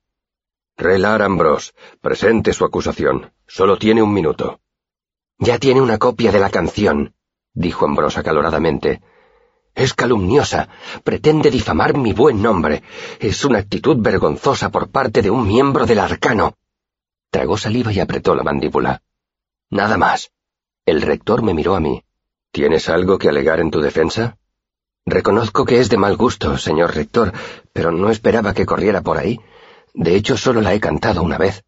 Relar 0.76 1.22
Ambrose, 1.22 1.70
presente 2.00 2.52
su 2.52 2.64
acusación. 2.64 3.30
Solo 3.46 3.78
tiene 3.78 4.02
un 4.02 4.12
minuto. 4.12 4.58
Ya 5.38 5.60
tiene 5.60 5.80
una 5.80 5.98
copia 5.98 6.32
de 6.32 6.40
la 6.40 6.50
canción, 6.50 7.14
dijo 7.54 7.84
Ambrose 7.84 8.20
acaloradamente. 8.20 9.00
Es 9.74 9.94
calumniosa. 9.94 10.68
Pretende 11.04 11.50
difamar 11.50 11.96
mi 11.96 12.12
buen 12.12 12.42
nombre. 12.42 12.82
Es 13.18 13.44
una 13.44 13.58
actitud 13.58 13.96
vergonzosa 13.98 14.70
por 14.70 14.90
parte 14.90 15.22
de 15.22 15.30
un 15.30 15.46
miembro 15.46 15.86
del 15.86 16.00
arcano. 16.00 16.54
Tragó 17.30 17.56
saliva 17.56 17.92
y 17.92 18.00
apretó 18.00 18.34
la 18.34 18.42
mandíbula. 18.42 19.02
Nada 19.70 19.96
más. 19.96 20.32
El 20.84 21.02
rector 21.02 21.42
me 21.42 21.54
miró 21.54 21.76
a 21.76 21.80
mí. 21.80 22.02
¿Tienes 22.50 22.88
algo 22.88 23.18
que 23.18 23.28
alegar 23.28 23.60
en 23.60 23.70
tu 23.70 23.80
defensa? 23.80 24.36
Reconozco 25.06 25.64
que 25.64 25.78
es 25.78 25.88
de 25.88 25.96
mal 25.96 26.16
gusto, 26.16 26.58
señor 26.58 26.94
rector, 26.94 27.32
pero 27.72 27.92
no 27.92 28.10
esperaba 28.10 28.52
que 28.52 28.66
corriera 28.66 29.00
por 29.00 29.18
ahí. 29.18 29.40
De 29.94 30.16
hecho, 30.16 30.36
solo 30.36 30.60
la 30.60 30.74
he 30.74 30.80
cantado 30.80 31.22
una 31.22 31.38
vez. 31.38 31.64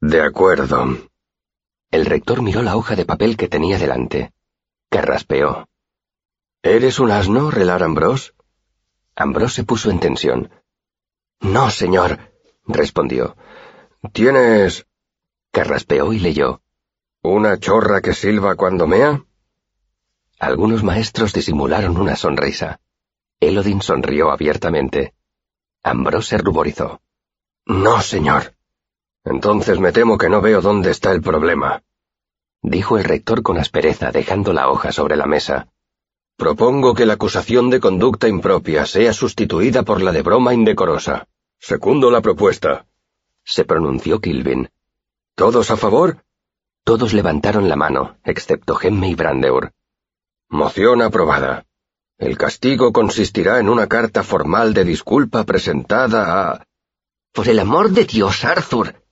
De 0.00 0.20
acuerdo. 0.20 0.98
El 1.90 2.04
rector 2.04 2.42
miró 2.42 2.62
la 2.62 2.76
hoja 2.76 2.94
de 2.94 3.06
papel 3.06 3.36
que 3.36 3.48
tenía 3.48 3.78
delante. 3.78 4.32
Carraspeó. 4.88 5.68
¿Eres 6.62 7.00
un 7.00 7.10
asno, 7.10 7.50
Relar 7.50 7.82
Ambrose? 7.82 8.32
Ambrose 9.16 9.56
se 9.56 9.64
puso 9.64 9.90
en 9.90 9.98
tensión. 9.98 10.50
No, 11.40 11.70
señor, 11.70 12.32
respondió. 12.66 13.36
¿Tienes... 14.12 14.86
Carraspeó 15.50 16.12
y 16.12 16.20
leyó. 16.20 16.62
¿Una 17.22 17.58
chorra 17.58 18.00
que 18.00 18.14
silba 18.14 18.54
cuando 18.54 18.86
mea? 18.86 19.24
Algunos 20.38 20.84
maestros 20.84 21.32
disimularon 21.32 21.96
una 21.96 22.14
sonrisa. 22.14 22.80
Elodin 23.40 23.82
sonrió 23.82 24.30
abiertamente. 24.30 25.14
Ambrose 25.82 26.30
se 26.30 26.38
ruborizó. 26.38 27.00
No, 27.64 28.00
señor. 28.02 28.54
Entonces 29.24 29.80
me 29.80 29.92
temo 29.92 30.16
que 30.16 30.28
no 30.28 30.40
veo 30.40 30.60
dónde 30.60 30.92
está 30.92 31.10
el 31.10 31.22
problema 31.22 31.82
dijo 32.66 32.98
el 32.98 33.04
rector 33.04 33.42
con 33.42 33.58
aspereza, 33.58 34.10
dejando 34.10 34.52
la 34.52 34.68
hoja 34.68 34.90
sobre 34.90 35.16
la 35.16 35.26
mesa. 35.26 35.68
Propongo 36.36 36.94
que 36.94 37.06
la 37.06 37.14
acusación 37.14 37.70
de 37.70 37.80
conducta 37.80 38.28
impropia 38.28 38.84
sea 38.84 39.12
sustituida 39.12 39.84
por 39.84 40.02
la 40.02 40.12
de 40.12 40.22
broma 40.22 40.52
indecorosa. 40.52 41.28
Segundo 41.58 42.10
la 42.10 42.20
propuesta. 42.20 42.86
Se 43.44 43.64
pronunció 43.64 44.20
Kilvin. 44.20 44.68
¿Todos 45.36 45.70
a 45.70 45.76
favor? 45.76 46.24
Todos 46.82 47.14
levantaron 47.14 47.68
la 47.68 47.76
mano, 47.76 48.16
excepto 48.24 48.74
Gemme 48.74 49.08
y 49.08 49.14
Brandeur. 49.14 49.72
Moción 50.48 51.02
aprobada. 51.02 51.66
El 52.18 52.36
castigo 52.36 52.92
consistirá 52.92 53.60
en 53.60 53.68
una 53.68 53.86
carta 53.86 54.24
formal 54.24 54.74
de 54.74 54.84
disculpa 54.84 55.44
presentada 55.44 56.50
a... 56.50 56.66
Por 57.32 57.48
el 57.48 57.60
amor 57.60 57.90
de 57.90 58.04
Dios, 58.04 58.44
Arthur, 58.44 59.04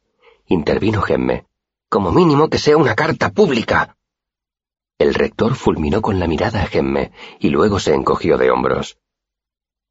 intervino 0.47 1.03
Gemme. 1.03 1.47
Como 1.95 2.11
mínimo 2.11 2.51
que 2.51 2.59
sea 2.59 2.77
una 2.77 2.97
carta 2.97 3.31
pública. 3.31 3.97
El 4.99 5.15
rector 5.15 5.55
fulminó 5.55 6.03
con 6.03 6.19
la 6.19 6.27
mirada 6.27 6.65
a 6.65 6.67
Gemme 6.67 7.13
y 7.39 7.51
luego 7.51 7.79
se 7.79 7.95
encogió 7.95 8.37
de 8.37 8.51
hombros. 8.51 8.99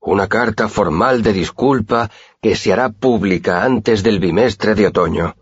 Una 0.01 0.27
carta 0.27 0.67
formal 0.67 1.23
de 1.23 1.31
disculpa 1.31 2.11
que 2.41 2.57
se 2.57 2.73
hará 2.73 2.89
pública 2.89 3.63
antes 3.63 4.03
del 4.03 4.19
bimestre 4.19 4.75
de 4.75 4.87
otoño. 4.87 5.37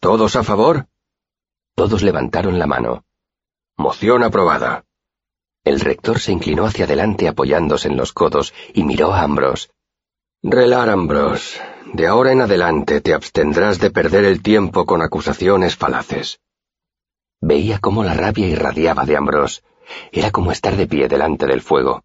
¿Todos 0.00 0.36
a 0.36 0.42
favor? 0.42 0.86
Todos 1.74 2.02
levantaron 2.02 2.58
la 2.58 2.66
mano. 2.66 3.06
Moción 3.78 4.22
aprobada. 4.22 4.84
El 5.64 5.80
rector 5.80 6.20
se 6.20 6.32
inclinó 6.32 6.66
hacia 6.66 6.84
adelante 6.84 7.26
apoyándose 7.26 7.88
en 7.88 7.96
los 7.96 8.12
codos 8.12 8.52
y 8.74 8.84
miró 8.84 9.14
a 9.14 9.22
Ambrose. 9.22 9.70
Relar 10.44 10.90
Ambrose, 10.90 11.60
de 11.92 12.08
ahora 12.08 12.32
en 12.32 12.40
adelante 12.40 13.00
te 13.00 13.14
abstendrás 13.14 13.78
de 13.78 13.92
perder 13.92 14.24
el 14.24 14.42
tiempo 14.42 14.86
con 14.86 15.00
acusaciones 15.00 15.76
falaces. 15.76 16.40
Veía 17.40 17.78
cómo 17.78 18.02
la 18.02 18.14
rabia 18.14 18.48
irradiaba 18.48 19.04
de 19.04 19.16
Ambrose. 19.16 19.62
Era 20.10 20.32
como 20.32 20.50
estar 20.50 20.76
de 20.76 20.88
pie 20.88 21.06
delante 21.06 21.46
del 21.46 21.60
fuego. 21.60 22.02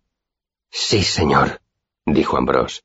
Sí, 0.70 1.02
señor, 1.02 1.62
dijo 2.06 2.38
Ambrose. 2.38 2.84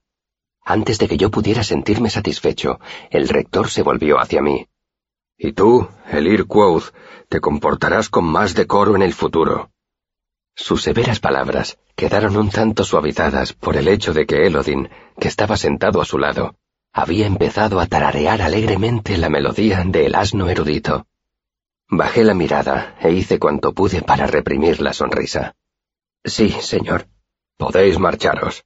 Antes 0.64 0.98
de 0.98 1.06
que 1.06 1.18
yo 1.18 1.30
pudiera 1.30 1.62
sentirme 1.62 2.08
satisfecho, 2.08 2.80
el 3.10 3.28
rector 3.28 3.68
se 3.68 3.82
volvió 3.82 4.20
hacia 4.20 4.40
mí. 4.40 4.68
Y 5.36 5.52
tú, 5.52 5.86
Elir 6.10 6.46
Quoth, 6.46 6.94
te 7.28 7.42
comportarás 7.42 8.08
con 8.08 8.24
más 8.24 8.54
decoro 8.54 8.96
en 8.96 9.02
el 9.02 9.12
futuro. 9.12 9.70
Sus 10.54 10.82
severas 10.82 11.18
palabras 11.18 11.78
quedaron 11.96 12.36
un 12.36 12.50
tanto 12.50 12.84
suavizadas 12.84 13.52
por 13.52 13.76
el 13.76 13.88
hecho 13.88 14.12
de 14.12 14.26
que 14.26 14.46
Elodin, 14.46 14.90
que 15.18 15.28
estaba 15.28 15.56
sentado 15.56 16.00
a 16.00 16.04
su 16.04 16.18
lado, 16.18 16.56
había 16.92 17.26
empezado 17.26 17.80
a 17.80 17.86
tararear 17.86 18.42
alegremente 18.42 19.16
la 19.16 19.30
melodía 19.30 19.82
del 19.86 20.14
asno 20.14 20.48
erudito. 20.50 21.06
Bajé 21.88 22.24
la 22.24 22.34
mirada 22.34 22.96
e 23.00 23.12
hice 23.12 23.38
cuanto 23.38 23.72
pude 23.72 24.02
para 24.02 24.26
reprimir 24.26 24.80
la 24.80 24.92
sonrisa. 24.92 25.54
Sí, 26.24 26.50
señor. 26.50 27.06
Podéis 27.56 27.98
marcharos. 27.98 28.64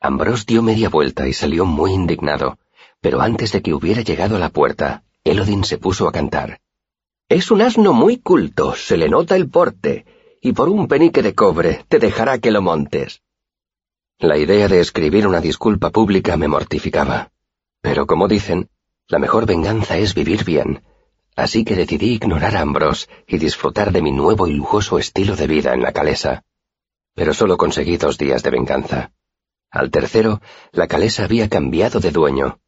Ambrose 0.00 0.44
dio 0.46 0.62
media 0.62 0.88
vuelta 0.88 1.28
y 1.28 1.32
salió 1.32 1.64
muy 1.64 1.92
indignado, 1.92 2.58
pero 3.00 3.20
antes 3.20 3.52
de 3.52 3.62
que 3.62 3.74
hubiera 3.74 4.02
llegado 4.02 4.36
a 4.36 4.38
la 4.38 4.50
puerta, 4.50 5.04
Elodin 5.24 5.64
se 5.64 5.78
puso 5.78 6.08
a 6.08 6.12
cantar. 6.12 6.60
Es 7.28 7.50
un 7.50 7.62
asno 7.62 7.92
muy 7.92 8.16
culto, 8.16 8.74
se 8.74 8.96
le 8.96 9.08
nota 9.08 9.36
el 9.36 9.48
porte, 9.48 10.06
y 10.42 10.52
por 10.52 10.68
un 10.68 10.88
penique 10.88 11.22
de 11.22 11.34
cobre 11.34 11.84
te 11.88 11.98
dejará 11.98 12.38
que 12.38 12.50
lo 12.50 12.62
montes. 12.62 13.22
La 14.18 14.38
idea 14.38 14.68
de 14.68 14.80
escribir 14.80 15.26
una 15.26 15.40
disculpa 15.40 15.90
pública 15.90 16.36
me 16.36 16.48
mortificaba. 16.48 17.30
Pero 17.82 18.06
como 18.06 18.28
dicen, 18.28 18.68
la 19.08 19.18
mejor 19.18 19.46
venganza 19.46 19.98
es 19.98 20.14
vivir 20.14 20.44
bien, 20.44 20.82
así 21.36 21.64
que 21.64 21.76
decidí 21.76 22.14
ignorar 22.14 22.56
a 22.56 22.60
Ambrose 22.60 23.08
y 23.26 23.38
disfrutar 23.38 23.92
de 23.92 24.02
mi 24.02 24.12
nuevo 24.12 24.46
y 24.46 24.52
lujoso 24.52 24.98
estilo 24.98 25.36
de 25.36 25.46
vida 25.46 25.74
en 25.74 25.82
la 25.82 25.92
calesa. 25.92 26.44
Pero 27.14 27.34
solo 27.34 27.56
conseguí 27.56 27.96
dos 27.96 28.18
días 28.18 28.42
de 28.42 28.50
venganza. 28.50 29.12
Al 29.70 29.90
tercero, 29.90 30.40
la 30.72 30.86
calesa 30.86 31.24
había 31.24 31.48
cambiado 31.48 32.00
de 32.00 32.10
dueño. 32.10 32.60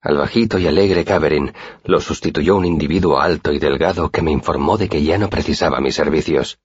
Al 0.00 0.18
bajito 0.18 0.58
y 0.58 0.66
alegre 0.66 1.04
Caverin 1.04 1.52
lo 1.84 2.00
sustituyó 2.00 2.56
un 2.56 2.66
individuo 2.66 3.18
alto 3.18 3.52
y 3.52 3.58
delgado 3.58 4.10
que 4.10 4.20
me 4.20 4.30
informó 4.30 4.76
de 4.76 4.88
que 4.88 5.02
ya 5.02 5.16
no 5.16 5.30
precisaba 5.30 5.80
mis 5.80 5.94
servicios. 5.94 6.58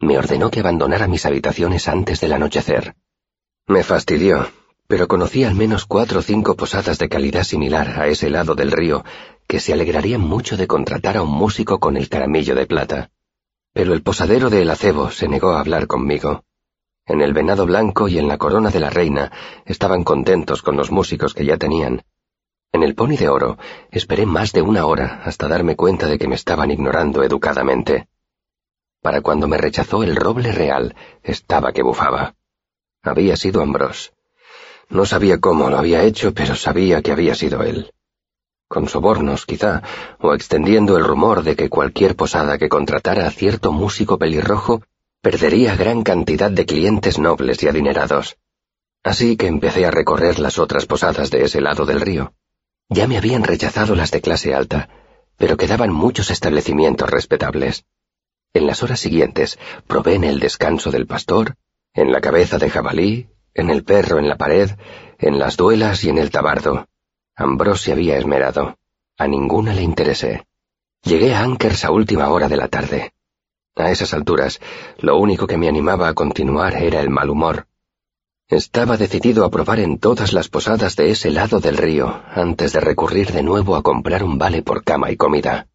Me 0.00 0.18
ordenó 0.18 0.50
que 0.50 0.60
abandonara 0.60 1.06
mis 1.06 1.26
habitaciones 1.26 1.86
antes 1.86 2.20
del 2.20 2.32
anochecer. 2.32 2.96
Me 3.66 3.84
fastidió, 3.84 4.50
pero 4.88 5.06
conocí 5.06 5.44
al 5.44 5.54
menos 5.54 5.86
cuatro 5.86 6.18
o 6.18 6.22
cinco 6.22 6.56
posadas 6.56 6.98
de 6.98 7.08
calidad 7.08 7.44
similar 7.44 8.00
a 8.00 8.08
ese 8.08 8.28
lado 8.28 8.54
del 8.54 8.72
río 8.72 9.04
que 9.46 9.60
se 9.60 9.72
alegrarían 9.72 10.20
mucho 10.20 10.56
de 10.56 10.66
contratar 10.66 11.16
a 11.16 11.22
un 11.22 11.30
músico 11.30 11.80
con 11.80 11.96
el 11.96 12.08
caramillo 12.08 12.54
de 12.54 12.66
plata. 12.66 13.10
Pero 13.72 13.94
el 13.94 14.02
posadero 14.02 14.50
de 14.50 14.62
El 14.62 14.70
Acebo 14.70 15.10
se 15.10 15.28
negó 15.28 15.50
a 15.50 15.60
hablar 15.60 15.86
conmigo. 15.86 16.44
En 17.06 17.20
el 17.20 17.32
Venado 17.32 17.66
Blanco 17.66 18.08
y 18.08 18.18
en 18.18 18.26
la 18.26 18.38
Corona 18.38 18.70
de 18.70 18.80
la 18.80 18.90
Reina 18.90 19.32
estaban 19.64 20.04
contentos 20.04 20.62
con 20.62 20.76
los 20.76 20.90
músicos 20.90 21.34
que 21.34 21.44
ya 21.44 21.56
tenían. 21.56 22.02
En 22.72 22.82
el 22.84 22.94
Pony 22.94 23.16
de 23.16 23.28
Oro 23.28 23.58
esperé 23.90 24.26
más 24.26 24.52
de 24.52 24.62
una 24.62 24.86
hora 24.86 25.22
hasta 25.24 25.48
darme 25.48 25.74
cuenta 25.74 26.06
de 26.06 26.18
que 26.18 26.28
me 26.28 26.36
estaban 26.36 26.70
ignorando 26.70 27.24
educadamente. 27.24 28.08
Para 29.02 29.22
cuando 29.22 29.48
me 29.48 29.56
rechazó 29.56 30.02
el 30.02 30.14
roble 30.14 30.52
real, 30.52 30.94
estaba 31.22 31.72
que 31.72 31.82
bufaba. 31.82 32.34
Había 33.02 33.36
sido 33.36 33.62
Ambrose. 33.62 34.10
No 34.90 35.06
sabía 35.06 35.38
cómo 35.38 35.70
lo 35.70 35.78
había 35.78 36.02
hecho, 36.02 36.34
pero 36.34 36.54
sabía 36.54 37.00
que 37.00 37.12
había 37.12 37.34
sido 37.34 37.62
él. 37.62 37.92
Con 38.68 38.88
sobornos, 38.88 39.46
quizá, 39.46 39.82
o 40.20 40.34
extendiendo 40.34 40.98
el 40.98 41.04
rumor 41.04 41.42
de 41.42 41.56
que 41.56 41.70
cualquier 41.70 42.14
posada 42.14 42.58
que 42.58 42.68
contratara 42.68 43.26
a 43.26 43.30
cierto 43.30 43.72
músico 43.72 44.18
pelirrojo 44.18 44.82
perdería 45.22 45.76
gran 45.76 46.02
cantidad 46.02 46.50
de 46.50 46.66
clientes 46.66 47.18
nobles 47.18 47.62
y 47.62 47.68
adinerados. 47.68 48.36
Así 49.02 49.36
que 49.36 49.46
empecé 49.46 49.86
a 49.86 49.90
recorrer 49.90 50.38
las 50.38 50.58
otras 50.58 50.86
posadas 50.86 51.30
de 51.30 51.44
ese 51.44 51.60
lado 51.60 51.86
del 51.86 52.00
río. 52.00 52.34
Ya 52.88 53.06
me 53.06 53.16
habían 53.16 53.44
rechazado 53.44 53.94
las 53.94 54.10
de 54.10 54.20
clase 54.20 54.54
alta, 54.54 54.88
pero 55.38 55.56
quedaban 55.56 55.92
muchos 55.92 56.30
establecimientos 56.30 57.08
respetables. 57.08 57.84
En 58.52 58.66
las 58.66 58.82
horas 58.82 58.98
siguientes 58.98 59.58
probé 59.86 60.14
en 60.14 60.24
el 60.24 60.40
descanso 60.40 60.90
del 60.90 61.06
pastor, 61.06 61.54
en 61.94 62.10
la 62.10 62.20
cabeza 62.20 62.58
de 62.58 62.68
jabalí, 62.68 63.28
en 63.54 63.70
el 63.70 63.84
perro 63.84 64.18
en 64.18 64.28
la 64.28 64.36
pared, 64.36 64.70
en 65.18 65.38
las 65.38 65.56
duelas 65.56 66.02
y 66.02 66.08
en 66.08 66.18
el 66.18 66.30
tabardo. 66.30 66.88
Ambrose 67.36 67.84
se 67.84 67.92
había 67.92 68.18
esmerado. 68.18 68.76
A 69.18 69.28
ninguna 69.28 69.72
le 69.72 69.82
interesé. 69.82 70.46
Llegué 71.02 71.34
a 71.34 71.42
Ankers 71.42 71.84
a 71.84 71.92
última 71.92 72.28
hora 72.28 72.48
de 72.48 72.56
la 72.56 72.68
tarde. 72.68 73.12
A 73.76 73.90
esas 73.92 74.12
alturas, 74.14 74.60
lo 74.98 75.16
único 75.18 75.46
que 75.46 75.56
me 75.56 75.68
animaba 75.68 76.08
a 76.08 76.14
continuar 76.14 76.74
era 76.74 77.00
el 77.00 77.08
mal 77.08 77.30
humor. 77.30 77.66
Estaba 78.48 78.96
decidido 78.96 79.44
a 79.44 79.50
probar 79.50 79.78
en 79.78 79.98
todas 79.98 80.32
las 80.32 80.48
posadas 80.48 80.96
de 80.96 81.12
ese 81.12 81.30
lado 81.30 81.60
del 81.60 81.76
río 81.76 82.20
antes 82.34 82.72
de 82.72 82.80
recurrir 82.80 83.30
de 83.30 83.44
nuevo 83.44 83.76
a 83.76 83.82
comprar 83.82 84.24
un 84.24 84.38
vale 84.38 84.62
por 84.62 84.82
cama 84.82 85.12
y 85.12 85.16
comida. 85.16 85.68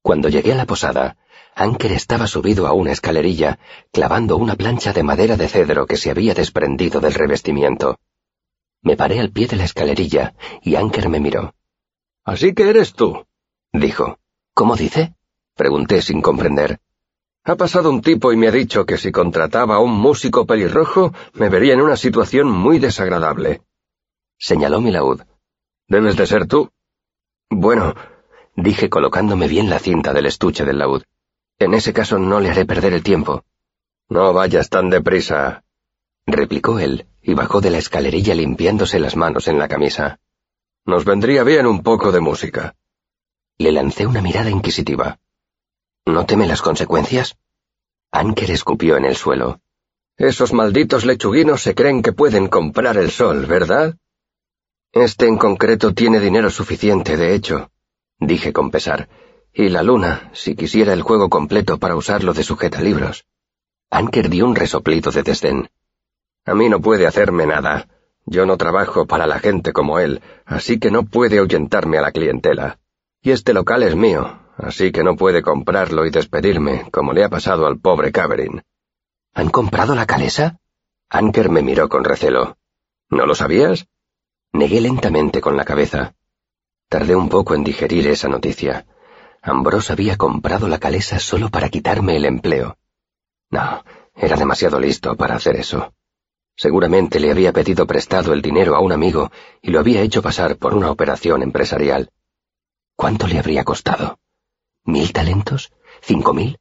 Cuando 0.00 0.30
llegué 0.30 0.52
a 0.52 0.56
la 0.56 0.64
posada, 0.64 1.18
Anker 1.60 1.90
estaba 1.90 2.28
subido 2.28 2.68
a 2.68 2.72
una 2.72 2.92
escalerilla, 2.92 3.58
clavando 3.90 4.36
una 4.36 4.54
plancha 4.54 4.92
de 4.92 5.02
madera 5.02 5.36
de 5.36 5.48
cedro 5.48 5.86
que 5.86 5.96
se 5.96 6.08
había 6.08 6.32
desprendido 6.32 7.00
del 7.00 7.14
revestimiento. 7.14 7.98
Me 8.80 8.96
paré 8.96 9.18
al 9.18 9.32
pie 9.32 9.48
de 9.48 9.56
la 9.56 9.64
escalerilla 9.64 10.34
y 10.62 10.76
Anker 10.76 11.08
me 11.08 11.18
miró. 11.18 11.56
Así 12.24 12.54
que 12.54 12.70
eres 12.70 12.92
tú, 12.92 13.26
dijo. 13.72 14.20
¿Cómo 14.54 14.76
dice? 14.76 15.16
pregunté 15.56 16.00
sin 16.00 16.22
comprender. 16.22 16.78
Ha 17.42 17.56
pasado 17.56 17.90
un 17.90 18.02
tipo 18.02 18.32
y 18.32 18.36
me 18.36 18.46
ha 18.46 18.52
dicho 18.52 18.86
que 18.86 18.96
si 18.96 19.10
contrataba 19.10 19.74
a 19.74 19.80
un 19.80 19.98
músico 19.98 20.46
pelirrojo 20.46 21.12
me 21.32 21.48
vería 21.48 21.74
en 21.74 21.80
una 21.80 21.96
situación 21.96 22.48
muy 22.48 22.78
desagradable. 22.78 23.62
Señaló 24.38 24.80
mi 24.80 24.92
laúd. 24.92 25.22
Debes 25.88 26.16
de 26.16 26.24
ser 26.24 26.46
tú. 26.46 26.70
Bueno, 27.50 27.96
dije 28.54 28.88
colocándome 28.88 29.48
bien 29.48 29.68
la 29.68 29.80
cinta 29.80 30.12
del 30.12 30.26
estuche 30.26 30.64
del 30.64 30.78
laúd. 30.78 31.02
En 31.58 31.74
ese 31.74 31.92
caso 31.92 32.18
no 32.18 32.40
le 32.40 32.50
haré 32.50 32.64
perder 32.64 32.92
el 32.92 33.02
tiempo. 33.02 33.44
No 34.08 34.32
vayas 34.32 34.68
tan 34.70 34.90
deprisa, 34.90 35.64
replicó 36.26 36.78
él, 36.78 37.06
y 37.22 37.34
bajó 37.34 37.60
de 37.60 37.70
la 37.70 37.78
escalerilla 37.78 38.34
limpiándose 38.34 39.00
las 39.00 39.16
manos 39.16 39.48
en 39.48 39.58
la 39.58 39.68
camisa. 39.68 40.20
Nos 40.84 41.04
vendría 41.04 41.42
bien 41.42 41.66
un 41.66 41.82
poco 41.82 42.12
de 42.12 42.20
música. 42.20 42.76
Le 43.58 43.72
lancé 43.72 44.06
una 44.06 44.22
mirada 44.22 44.50
inquisitiva. 44.50 45.18
¿No 46.06 46.24
teme 46.26 46.46
las 46.46 46.62
consecuencias? 46.62 47.36
Anker 48.12 48.50
escupió 48.50 48.96
en 48.96 49.04
el 49.04 49.16
suelo. 49.16 49.60
Esos 50.16 50.52
malditos 50.52 51.04
lechuguinos 51.04 51.62
se 51.62 51.74
creen 51.74 52.02
que 52.02 52.12
pueden 52.12 52.48
comprar 52.48 52.96
el 52.96 53.10
sol, 53.10 53.46
¿verdad? 53.46 53.96
Este 54.92 55.26
en 55.26 55.36
concreto 55.36 55.92
tiene 55.92 56.18
dinero 56.18 56.50
suficiente, 56.50 57.16
de 57.16 57.34
hecho, 57.34 57.70
dije 58.18 58.52
con 58.52 58.70
pesar, 58.70 59.08
y 59.52 59.68
la 59.68 59.82
luna, 59.82 60.30
si 60.34 60.54
quisiera 60.54 60.92
el 60.92 61.02
juego 61.02 61.28
completo 61.28 61.78
para 61.78 61.96
usarlo 61.96 62.32
de 62.32 62.44
sujetalibros. 62.44 63.26
Anker 63.90 64.28
dio 64.28 64.46
un 64.46 64.54
resoplido 64.54 65.10
de 65.10 65.22
desdén. 65.22 65.70
A 66.44 66.54
mí 66.54 66.68
no 66.68 66.80
puede 66.80 67.06
hacerme 67.06 67.46
nada. 67.46 67.88
Yo 68.26 68.46
no 68.46 68.56
trabajo 68.56 69.06
para 69.06 69.26
la 69.26 69.38
gente 69.38 69.72
como 69.72 69.98
él, 69.98 70.20
así 70.44 70.78
que 70.78 70.90
no 70.90 71.04
puede 71.04 71.38
ahuyentarme 71.38 71.98
a 71.98 72.02
la 72.02 72.12
clientela. 72.12 72.78
Y 73.22 73.30
este 73.30 73.54
local 73.54 73.82
es 73.82 73.96
mío, 73.96 74.38
así 74.56 74.92
que 74.92 75.02
no 75.02 75.16
puede 75.16 75.42
comprarlo 75.42 76.06
y 76.06 76.10
despedirme, 76.10 76.88
como 76.90 77.12
le 77.12 77.24
ha 77.24 77.28
pasado 77.28 77.66
al 77.66 77.78
pobre 77.78 78.12
Caverin. 78.12 78.62
¿Han 79.34 79.50
comprado 79.50 79.94
la 79.94 80.06
calesa? 80.06 80.58
Anker 81.08 81.48
me 81.48 81.62
miró 81.62 81.88
con 81.88 82.04
recelo. 82.04 82.58
¿No 83.08 83.24
lo 83.24 83.34
sabías? 83.34 83.86
Negué 84.52 84.80
lentamente 84.80 85.40
con 85.40 85.56
la 85.56 85.64
cabeza. 85.64 86.14
Tardé 86.88 87.16
un 87.16 87.28
poco 87.28 87.54
en 87.54 87.64
digerir 87.64 88.06
esa 88.08 88.28
noticia. 88.28 88.86
Ambrose 89.48 89.92
había 89.92 90.16
comprado 90.16 90.68
la 90.68 90.78
calesa 90.78 91.18
solo 91.18 91.48
para 91.48 91.68
quitarme 91.68 92.16
el 92.16 92.24
empleo. 92.24 92.76
No, 93.50 93.84
era 94.14 94.36
demasiado 94.36 94.78
listo 94.78 95.16
para 95.16 95.36
hacer 95.36 95.56
eso. 95.56 95.94
Seguramente 96.56 97.20
le 97.20 97.30
había 97.30 97.52
pedido 97.52 97.86
prestado 97.86 98.32
el 98.32 98.42
dinero 98.42 98.74
a 98.74 98.80
un 98.80 98.92
amigo 98.92 99.30
y 99.62 99.70
lo 99.70 99.78
había 99.78 100.02
hecho 100.02 100.22
pasar 100.22 100.56
por 100.56 100.74
una 100.74 100.90
operación 100.90 101.42
empresarial. 101.42 102.10
¿Cuánto 102.96 103.28
le 103.28 103.38
habría 103.38 103.64
costado? 103.64 104.18
¿Mil 104.84 105.12
talentos? 105.12 105.72
¿Cinco 106.02 106.34
mil? 106.34 106.58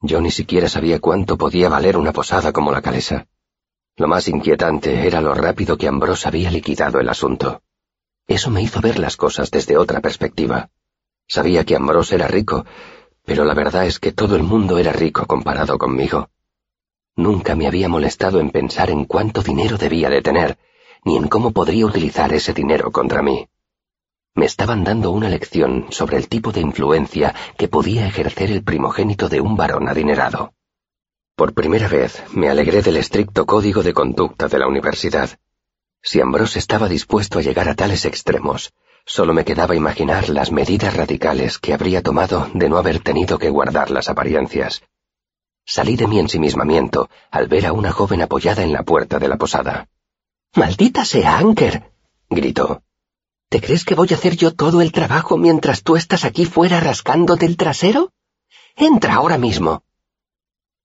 Yo 0.00 0.20
ni 0.20 0.30
siquiera 0.30 0.68
sabía 0.68 1.00
cuánto 1.00 1.36
podía 1.36 1.68
valer 1.68 1.96
una 1.96 2.12
posada 2.12 2.52
como 2.52 2.70
la 2.70 2.82
calesa. 2.82 3.26
Lo 3.96 4.06
más 4.06 4.28
inquietante 4.28 5.06
era 5.06 5.20
lo 5.20 5.34
rápido 5.34 5.76
que 5.76 5.88
Ambrose 5.88 6.28
había 6.28 6.50
liquidado 6.50 7.00
el 7.00 7.08
asunto. 7.08 7.62
Eso 8.28 8.50
me 8.50 8.62
hizo 8.62 8.80
ver 8.80 8.98
las 8.98 9.16
cosas 9.16 9.50
desde 9.50 9.76
otra 9.76 10.00
perspectiva. 10.00 10.70
Sabía 11.28 11.64
que 11.64 11.76
Ambrose 11.76 12.14
era 12.14 12.28
rico, 12.28 12.64
pero 13.24 13.44
la 13.44 13.54
verdad 13.54 13.86
es 13.86 13.98
que 13.98 14.12
todo 14.12 14.36
el 14.36 14.42
mundo 14.42 14.78
era 14.78 14.92
rico 14.92 15.26
comparado 15.26 15.78
conmigo. 15.78 16.30
Nunca 17.16 17.56
me 17.56 17.66
había 17.66 17.88
molestado 17.88 18.40
en 18.40 18.50
pensar 18.50 18.90
en 18.90 19.04
cuánto 19.04 19.42
dinero 19.42 19.78
debía 19.78 20.08
de 20.10 20.22
tener, 20.22 20.58
ni 21.04 21.16
en 21.16 21.28
cómo 21.28 21.50
podría 21.50 21.86
utilizar 21.86 22.32
ese 22.32 22.52
dinero 22.52 22.92
contra 22.92 23.22
mí. 23.22 23.48
Me 24.34 24.44
estaban 24.44 24.84
dando 24.84 25.10
una 25.12 25.30
lección 25.30 25.86
sobre 25.90 26.18
el 26.18 26.28
tipo 26.28 26.52
de 26.52 26.60
influencia 26.60 27.34
que 27.56 27.68
podía 27.68 28.06
ejercer 28.06 28.50
el 28.50 28.62
primogénito 28.62 29.28
de 29.28 29.40
un 29.40 29.56
varón 29.56 29.88
adinerado. 29.88 30.52
Por 31.34 31.54
primera 31.54 31.88
vez 31.88 32.22
me 32.32 32.48
alegré 32.48 32.82
del 32.82 32.98
estricto 32.98 33.46
código 33.46 33.82
de 33.82 33.94
conducta 33.94 34.46
de 34.48 34.58
la 34.58 34.68
universidad. 34.68 35.38
Si 36.02 36.20
Ambrose 36.20 36.58
estaba 36.58 36.88
dispuesto 36.88 37.38
a 37.38 37.42
llegar 37.42 37.68
a 37.68 37.74
tales 37.74 38.04
extremos, 38.04 38.72
solo 39.04 39.34
me 39.34 39.44
quedaba 39.44 39.74
imaginar 39.74 40.28
las 40.28 40.52
medidas 40.52 40.94
radicales 40.94 41.58
que 41.58 41.74
habría 41.74 42.02
tomado 42.02 42.48
de 42.54 42.68
no 42.68 42.78
haber 42.78 43.00
tenido 43.00 43.38
que 43.38 43.50
guardar 43.50 43.90
las 43.90 44.08
apariencias, 44.08 44.82
Salí 45.68 45.96
de 45.96 46.06
mi 46.06 46.20
ensimismamiento 46.20 47.10
al 47.28 47.48
ver 47.48 47.66
a 47.66 47.72
una 47.72 47.90
joven 47.90 48.22
apoyada 48.22 48.62
en 48.62 48.72
la 48.72 48.84
puerta 48.84 49.18
de 49.18 49.26
la 49.26 49.36
posada. 49.36 49.88
Maldita 50.54 51.04
sea, 51.04 51.38
Anker, 51.38 51.90
gritó. 52.30 52.82
¿Te 53.48 53.60
crees 53.60 53.84
que 53.84 53.96
voy 53.96 54.08
a 54.12 54.14
hacer 54.14 54.36
yo 54.36 54.54
todo 54.54 54.80
el 54.80 54.92
trabajo 54.92 55.36
mientras 55.36 55.82
tú 55.82 55.96
estás 55.96 56.24
aquí 56.24 56.44
fuera 56.44 56.78
rascándote 56.78 57.46
el 57.46 57.56
trasero? 57.56 58.12
Entra 58.76 59.14
ahora 59.14 59.38
mismo. 59.38 59.82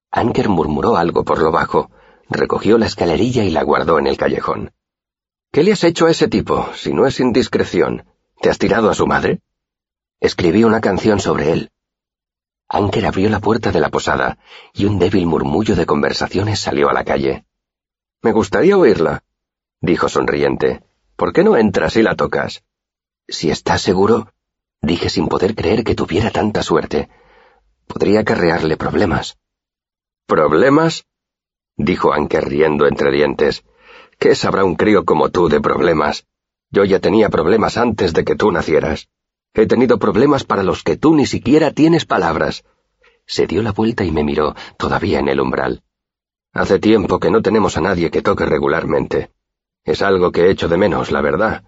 Anker 0.09 0.49
murmuró 0.49 0.97
algo 0.97 1.23
por 1.23 1.39
lo 1.39 1.51
bajo, 1.51 1.91
recogió 2.27 2.79
la 2.79 2.87
escalerilla 2.87 3.43
y 3.43 3.51
la 3.51 3.61
guardó 3.61 3.99
en 3.99 4.07
el 4.07 4.17
callejón. 4.17 4.71
¿Qué 5.51 5.63
le 5.63 5.73
has 5.73 5.83
hecho 5.83 6.05
a 6.05 6.11
ese 6.11 6.27
tipo, 6.27 6.73
si 6.75 6.93
no 6.93 7.05
es 7.05 7.19
indiscreción? 7.19 8.05
¿Te 8.41 8.49
has 8.49 8.57
tirado 8.57 8.89
a 8.89 8.93
su 8.93 9.05
madre? 9.05 9.41
Escribí 10.19 10.63
una 10.63 10.81
canción 10.81 11.19
sobre 11.19 11.51
él, 11.51 11.71
Anker 12.73 13.05
abrió 13.05 13.29
la 13.29 13.41
puerta 13.41 13.73
de 13.73 13.81
la 13.81 13.89
posada 13.89 14.37
y 14.73 14.85
un 14.85 14.97
débil 14.97 15.25
murmullo 15.25 15.75
de 15.75 15.85
conversaciones 15.85 16.61
salió 16.61 16.89
a 16.89 16.93
la 16.93 17.03
calle. 17.03 17.43
Me 18.21 18.31
gustaría 18.31 18.77
oírla, 18.77 19.25
dijo 19.81 20.07
sonriente. 20.07 20.81
¿Por 21.17 21.33
qué 21.33 21.43
no 21.43 21.57
entras 21.57 21.97
y 21.97 22.01
la 22.01 22.15
tocas? 22.15 22.63
Si 23.27 23.51
estás 23.51 23.81
seguro, 23.81 24.31
dije 24.81 25.09
sin 25.09 25.27
poder 25.27 25.53
creer 25.53 25.83
que 25.83 25.95
tuviera 25.95 26.31
tanta 26.31 26.63
suerte. 26.63 27.09
Podría 27.87 28.21
acarrearle 28.21 28.77
problemas. 28.77 29.37
¿Problemas? 30.25 31.05
dijo 31.75 32.13
Anker 32.13 32.45
riendo 32.47 32.87
entre 32.87 33.11
dientes. 33.11 33.65
¿Qué 34.21 34.35
sabrá 34.35 34.63
un 34.63 34.75
crío 34.75 35.03
como 35.03 35.29
tú 35.29 35.49
de 35.49 35.59
problemas? 35.59 36.27
Yo 36.69 36.85
ya 36.85 36.99
tenía 36.99 37.29
problemas 37.29 37.75
antes 37.75 38.13
de 38.13 38.23
que 38.23 38.35
tú 38.35 38.51
nacieras. 38.51 39.09
He 39.55 39.65
tenido 39.65 39.97
problemas 39.97 40.43
para 40.43 40.61
los 40.61 40.83
que 40.83 40.95
tú 40.95 41.15
ni 41.15 41.25
siquiera 41.25 41.71
tienes 41.71 42.05
palabras. 42.05 42.63
Se 43.25 43.47
dio 43.47 43.63
la 43.63 43.71
vuelta 43.71 44.03
y 44.03 44.11
me 44.11 44.23
miró, 44.23 44.53
todavía 44.77 45.17
en 45.17 45.27
el 45.27 45.41
umbral. 45.41 45.81
Hace 46.53 46.77
tiempo 46.77 47.19
que 47.19 47.31
no 47.31 47.41
tenemos 47.41 47.77
a 47.77 47.81
nadie 47.81 48.11
que 48.11 48.21
toque 48.21 48.45
regularmente. 48.45 49.31
Es 49.83 50.03
algo 50.03 50.31
que 50.31 50.51
echo 50.51 50.67
de 50.67 50.77
menos, 50.77 51.09
la 51.09 51.21
verdad. 51.21 51.63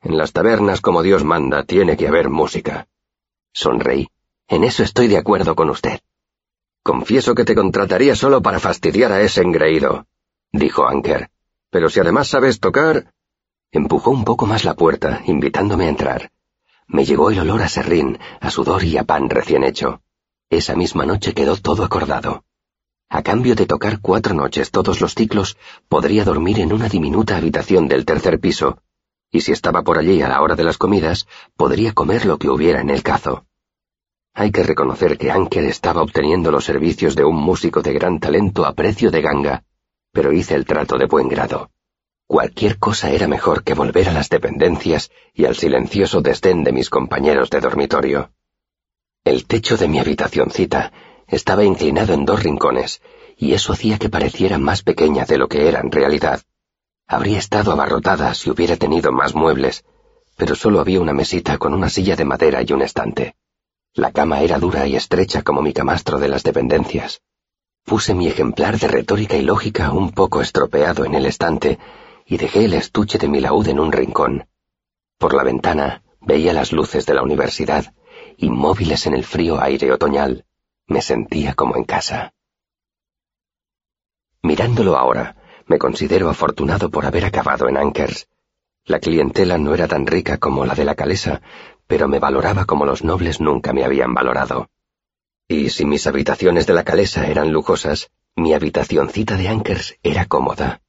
En 0.00 0.16
las 0.16 0.32
tabernas 0.32 0.80
como 0.80 1.02
Dios 1.02 1.24
manda 1.24 1.64
tiene 1.64 1.96
que 1.96 2.06
haber 2.06 2.28
música. 2.28 2.86
Sonreí. 3.52 4.06
En 4.46 4.62
eso 4.62 4.84
estoy 4.84 5.08
de 5.08 5.18
acuerdo 5.18 5.56
con 5.56 5.68
usted. 5.68 5.98
Confieso 6.84 7.34
que 7.34 7.44
te 7.44 7.56
contrataría 7.56 8.14
solo 8.14 8.40
para 8.40 8.60
fastidiar 8.60 9.10
a 9.10 9.20
ese 9.20 9.42
engreído, 9.42 10.06
dijo 10.52 10.86
Anker. 10.86 11.28
Pero 11.70 11.90
si 11.90 12.00
además 12.00 12.28
sabes 12.28 12.60
tocar... 12.60 13.12
Empujó 13.70 14.10
un 14.10 14.24
poco 14.24 14.46
más 14.46 14.64
la 14.64 14.74
puerta, 14.74 15.22
invitándome 15.26 15.84
a 15.86 15.88
entrar 15.90 16.30
me 16.88 17.04
llegó 17.04 17.30
el 17.30 17.38
olor 17.38 17.62
a 17.62 17.68
serrín, 17.68 18.18
a 18.40 18.50
sudor 18.50 18.82
y 18.82 18.96
a 18.96 19.04
pan 19.04 19.28
recién 19.28 19.62
hecho. 19.62 20.00
Esa 20.48 20.74
misma 20.74 21.04
noche 21.04 21.34
quedó 21.34 21.56
todo 21.56 21.84
acordado. 21.84 22.44
A 23.10 23.22
cambio 23.22 23.54
de 23.54 23.66
tocar 23.66 24.00
cuatro 24.00 24.34
noches 24.34 24.70
todos 24.70 25.00
los 25.02 25.14
ciclos, 25.14 25.58
podría 25.88 26.24
dormir 26.24 26.60
en 26.60 26.72
una 26.72 26.88
diminuta 26.88 27.36
habitación 27.36 27.88
del 27.88 28.06
tercer 28.06 28.40
piso, 28.40 28.78
y 29.30 29.42
si 29.42 29.52
estaba 29.52 29.82
por 29.82 29.98
allí 29.98 30.22
a 30.22 30.28
la 30.28 30.40
hora 30.40 30.56
de 30.56 30.64
las 30.64 30.78
comidas, 30.78 31.26
podría 31.56 31.92
comer 31.92 32.24
lo 32.24 32.38
que 32.38 32.48
hubiera 32.48 32.80
en 32.80 32.88
el 32.88 33.02
cazo. 33.02 33.44
Hay 34.32 34.50
que 34.50 34.62
reconocer 34.62 35.18
que 35.18 35.30
Anker 35.30 35.64
estaba 35.64 36.00
obteniendo 36.00 36.50
los 36.50 36.64
servicios 36.64 37.16
de 37.16 37.24
un 37.24 37.36
músico 37.36 37.82
de 37.82 37.92
gran 37.92 38.18
talento 38.18 38.64
a 38.64 38.72
precio 38.72 39.10
de 39.10 39.20
ganga, 39.20 39.64
pero 40.12 40.32
hice 40.32 40.54
el 40.54 40.64
trato 40.64 40.98
de 40.98 41.06
buen 41.06 41.28
grado. 41.28 41.70
Cualquier 42.26 42.78
cosa 42.78 43.10
era 43.10 43.26
mejor 43.26 43.64
que 43.64 43.74
volver 43.74 44.08
a 44.08 44.12
las 44.12 44.28
dependencias 44.28 45.10
y 45.32 45.46
al 45.46 45.56
silencioso 45.56 46.20
desdén 46.20 46.62
de 46.62 46.72
mis 46.72 46.90
compañeros 46.90 47.48
de 47.50 47.60
dormitorio. 47.60 48.32
El 49.24 49.46
techo 49.46 49.76
de 49.76 49.88
mi 49.88 49.98
habitacioncita 49.98 50.92
estaba 51.26 51.64
inclinado 51.64 52.14
en 52.14 52.24
dos 52.24 52.42
rincones, 52.42 53.00
y 53.36 53.52
eso 53.52 53.72
hacía 53.72 53.98
que 53.98 54.08
pareciera 54.08 54.58
más 54.58 54.82
pequeña 54.82 55.24
de 55.24 55.38
lo 55.38 55.48
que 55.48 55.68
era 55.68 55.80
en 55.80 55.92
realidad. 55.92 56.42
Habría 57.06 57.38
estado 57.38 57.72
abarrotada 57.72 58.34
si 58.34 58.50
hubiera 58.50 58.76
tenido 58.76 59.12
más 59.12 59.34
muebles, 59.34 59.84
pero 60.36 60.54
solo 60.54 60.80
había 60.80 61.00
una 61.00 61.12
mesita 61.12 61.56
con 61.58 61.72
una 61.72 61.88
silla 61.88 62.16
de 62.16 62.24
madera 62.24 62.62
y 62.62 62.72
un 62.72 62.82
estante. 62.82 63.36
La 63.94 64.12
cama 64.12 64.42
era 64.42 64.58
dura 64.58 64.86
y 64.86 64.96
estrecha 64.96 65.42
como 65.42 65.62
mi 65.62 65.72
camastro 65.72 66.18
de 66.18 66.28
las 66.28 66.42
dependencias. 66.42 67.22
Puse 67.88 68.12
mi 68.12 68.28
ejemplar 68.28 68.78
de 68.78 68.86
retórica 68.86 69.36
y 69.36 69.42
lógica 69.42 69.92
un 69.92 70.10
poco 70.10 70.42
estropeado 70.42 71.06
en 71.06 71.14
el 71.14 71.24
estante, 71.24 71.78
y 72.26 72.36
dejé 72.36 72.66
el 72.66 72.74
estuche 72.74 73.16
de 73.16 73.28
mi 73.28 73.40
laúd 73.40 73.66
en 73.68 73.80
un 73.80 73.92
rincón. 73.92 74.46
Por 75.16 75.32
la 75.32 75.42
ventana 75.42 76.02
veía 76.20 76.52
las 76.52 76.70
luces 76.72 77.06
de 77.06 77.14
la 77.14 77.22
universidad, 77.22 77.94
inmóviles 78.36 79.06
en 79.06 79.14
el 79.14 79.24
frío 79.24 79.58
aire 79.58 79.90
otoñal. 79.90 80.44
Me 80.86 81.00
sentía 81.00 81.54
como 81.54 81.76
en 81.76 81.84
casa. 81.84 82.34
Mirándolo 84.42 84.98
ahora, 84.98 85.36
me 85.66 85.78
considero 85.78 86.28
afortunado 86.28 86.90
por 86.90 87.06
haber 87.06 87.24
acabado 87.24 87.70
en 87.70 87.78
Ankers. 87.78 88.28
La 88.84 88.98
clientela 88.98 89.56
no 89.56 89.72
era 89.72 89.88
tan 89.88 90.06
rica 90.06 90.36
como 90.36 90.66
la 90.66 90.74
de 90.74 90.84
la 90.84 90.94
calesa, 90.94 91.40
pero 91.86 92.06
me 92.06 92.18
valoraba 92.18 92.66
como 92.66 92.84
los 92.84 93.02
nobles 93.02 93.40
nunca 93.40 93.72
me 93.72 93.82
habían 93.82 94.12
valorado. 94.12 94.68
Y 95.50 95.70
si 95.70 95.86
mis 95.86 96.06
habitaciones 96.06 96.66
de 96.66 96.74
la 96.74 96.84
calesa 96.84 97.26
eran 97.26 97.52
lujosas, 97.52 98.10
mi 98.36 98.52
habitacioncita 98.52 99.38
de 99.38 99.48
Ankers 99.48 99.96
era 100.02 100.26
cómoda. 100.26 100.82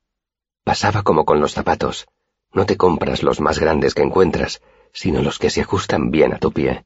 Pasaba 0.66 1.02
como 1.02 1.24
con 1.24 1.40
los 1.40 1.54
zapatos. 1.54 2.08
No 2.52 2.66
te 2.66 2.76
compras 2.76 3.24
los 3.24 3.40
más 3.40 3.58
grandes 3.58 3.94
que 3.94 4.02
encuentras, 4.02 4.62
sino 4.92 5.22
los 5.22 5.40
que 5.40 5.50
se 5.50 5.62
ajustan 5.62 6.12
bien 6.12 6.34
a 6.34 6.40
tu 6.40 6.52
pie. 6.52 6.86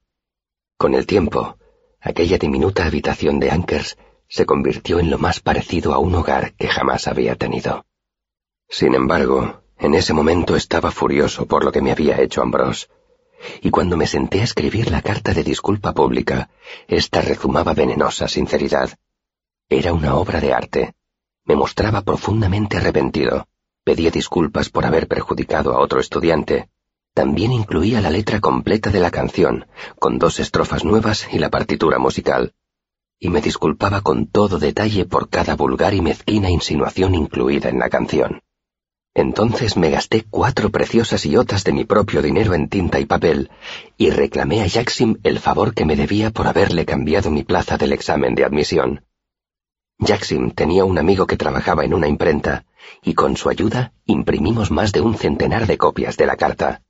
Con 0.78 0.94
el 0.94 1.08
tiempo, 1.08 1.58
aquella 2.00 2.38
diminuta 2.38 2.86
habitación 2.86 3.40
de 3.40 3.50
Ankers 3.50 3.98
se 4.28 4.46
convirtió 4.46 5.00
en 5.00 5.10
lo 5.10 5.18
más 5.18 5.40
parecido 5.40 5.96
a 5.96 5.98
un 5.98 6.14
hogar 6.14 6.54
que 6.54 6.68
jamás 6.68 7.08
había 7.08 7.36
tenido. 7.38 7.88
Sin 8.70 8.94
embargo, 8.94 9.64
en 9.80 9.96
ese 9.96 10.14
momento 10.14 10.56
estaba 10.56 10.92
furioso 10.92 11.48
por 11.48 11.66
lo 11.66 11.72
que 11.72 11.82
me 11.82 11.92
había 11.92 12.22
hecho 12.22 12.44
Ambrose, 12.44 12.88
y 13.62 13.69
cuando 13.69 13.97
me 13.97 14.08
senté 14.08 14.41
a 14.41 14.43
escribir 14.43 14.91
la 14.91 15.01
carta 15.01 15.34
de 15.34 15.43
disculpa 15.43 15.93
pública, 15.93 16.49
ésta 16.88 17.21
rezumaba 17.21 17.73
venenosa 17.73 18.27
sinceridad. 18.27 18.89
Era 19.69 19.93
una 19.93 20.15
obra 20.15 20.39
de 20.39 20.53
arte. 20.53 20.93
Me 21.45 21.56
mostraba 21.56 22.01
profundamente 22.01 22.77
arrepentido. 22.77 23.47
Pedía 23.84 24.12
disculpas 24.12 24.69
por 24.69 24.86
haber 24.86 25.08
perjudicado 25.08 25.73
a 25.73 25.79
otro 25.79 25.99
estudiante. 25.99 26.69
También 27.13 27.51
incluía 27.51 28.01
la 28.01 28.10
letra 28.10 28.39
completa 28.39 28.89
de 28.89 28.99
la 28.99 29.12
canción, 29.12 29.67
con 29.99 30.17
dos 30.17 30.39
estrofas 30.39 30.84
nuevas 30.84 31.27
y 31.32 31.38
la 31.38 31.49
partitura 31.49 31.99
musical. 31.99 32.53
Y 33.19 33.29
me 33.29 33.41
disculpaba 33.41 34.01
con 34.01 34.27
todo 34.27 34.58
detalle 34.58 35.06
por 35.06 35.29
cada 35.29 35.56
vulgar 35.56 35.93
y 35.93 36.01
mezquina 36.01 36.49
insinuación 36.49 37.13
incluida 37.13 37.69
en 37.69 37.79
la 37.79 37.89
canción. 37.89 38.41
Entonces 39.15 39.78
me 39.78 39.91
gasté 39.91 40.26
cuatro 40.28 40.71
preciosas 40.71 41.26
iotas 41.26 41.63
de 41.63 41.71
mi 41.71 41.86
propio 41.86 42.21
dinero 42.23 42.56
en 42.56 42.67
tinta 42.67 42.99
y 42.99 43.06
papel, 43.06 43.52
y 43.95 44.10
reclamé 44.10 44.62
a 44.62 44.67
Jackson 44.67 45.19
el 45.23 45.39
favor 45.39 45.76
que 45.76 45.86
me 45.86 45.95
debía 45.95 46.32
por 46.32 46.47
haberle 46.47 46.86
cambiado 46.86 47.30
mi 47.30 47.43
plaza 47.43 47.78
del 47.78 47.93
examen 47.93 48.34
de 48.34 48.43
admisión. 48.43 49.06
Jackson 49.99 50.52
tenía 50.52 50.84
un 50.84 50.97
amigo 50.97 51.28
que 51.28 51.38
trabajaba 51.38 51.86
en 51.86 51.93
una 51.93 52.08
imprenta, 52.08 52.65
y 53.04 53.13
con 53.13 53.38
su 53.38 53.49
ayuda 53.49 53.93
imprimimos 54.06 54.71
más 54.71 54.91
de 54.91 55.02
un 55.02 55.15
centenar 55.15 55.67
de 55.67 55.78
copias 55.78 56.17
de 56.17 56.26
la 56.26 56.36
carta. 56.36 56.82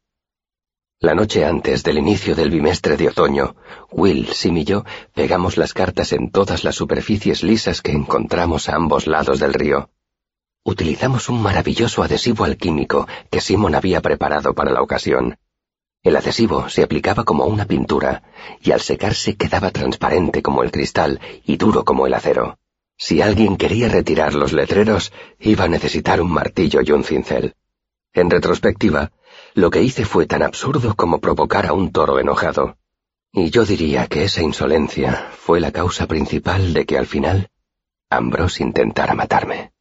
La 0.99 1.15
noche 1.15 1.43
antes 1.43 1.83
del 1.83 1.97
inicio 1.97 2.33
del 2.33 2.49
bimestre 2.49 2.95
de 2.95 3.09
otoño, 3.09 3.57
Will, 3.91 4.29
Sim 4.29 4.57
y 4.57 4.63
yo 4.63 4.86
pegamos 5.13 5.57
las 5.57 5.73
cartas 5.73 6.13
en 6.13 6.31
todas 6.31 6.63
las 6.63 6.75
superficies 6.75 7.43
lisas 7.43 7.81
que 7.81 7.91
encontramos 7.91 8.69
a 8.69 8.75
ambos 8.75 9.07
lados 9.07 9.39
del 9.41 9.53
río. 9.53 9.89
Utilizamos 10.65 11.28
un 11.28 11.41
maravilloso 11.41 12.04
adhesivo 12.04 12.45
alquímico 12.45 13.06
que 13.30 13.41
Simon 13.41 13.76
había 13.76 14.02
preparado 14.02 14.54
para 14.54 14.71
la 14.71 14.82
ocasión. 14.82 15.38
El 16.04 16.15
adhesivo 16.15 16.69
se 16.69 16.84
aplicaba 16.84 17.26
como 17.26 17.45
una 17.45 17.65
pintura, 17.65 18.23
y 18.62 18.71
al 18.71 18.80
secarse 18.80 19.36
quedaba 19.36 19.71
transparente 19.71 20.41
como 20.41 20.63
el 20.63 20.71
cristal 20.71 21.19
y 21.45 21.58
duro 21.58 21.84
como 21.84 22.08
el 22.08 22.13
acero. 22.13 22.58
Si 22.97 23.21
alguien 23.21 23.58
quería 23.58 23.89
retirar 23.89 24.36
los 24.36 24.54
letreros, 24.54 25.12
iba 25.39 25.65
a 25.65 25.67
necesitar 25.67 26.21
un 26.21 26.32
martillo 26.32 26.80
y 26.82 26.91
un 26.91 27.04
cincel. 27.04 27.56
En 28.13 28.30
retrospectiva, 28.30 29.12
lo 29.56 29.69
que 29.69 29.82
hice 29.82 30.06
fue 30.06 30.28
tan 30.28 30.43
absurdo 30.43 30.95
como 30.95 31.19
provocar 31.19 31.65
a 31.65 31.73
un 31.73 31.91
toro 31.91 32.19
enojado. 32.19 32.78
Y 33.34 33.49
yo 33.49 33.65
diría 33.65 34.08
que 34.08 34.23
esa 34.23 34.41
insolencia 34.41 35.30
fue 35.38 35.60
la 35.60 35.71
causa 35.71 36.08
principal 36.08 36.73
de 36.73 36.86
que 36.86 36.97
al 36.97 37.08
final 37.08 37.49
Ambrose 38.10 38.63
intentara 38.63 39.15
matarme. 39.15 39.72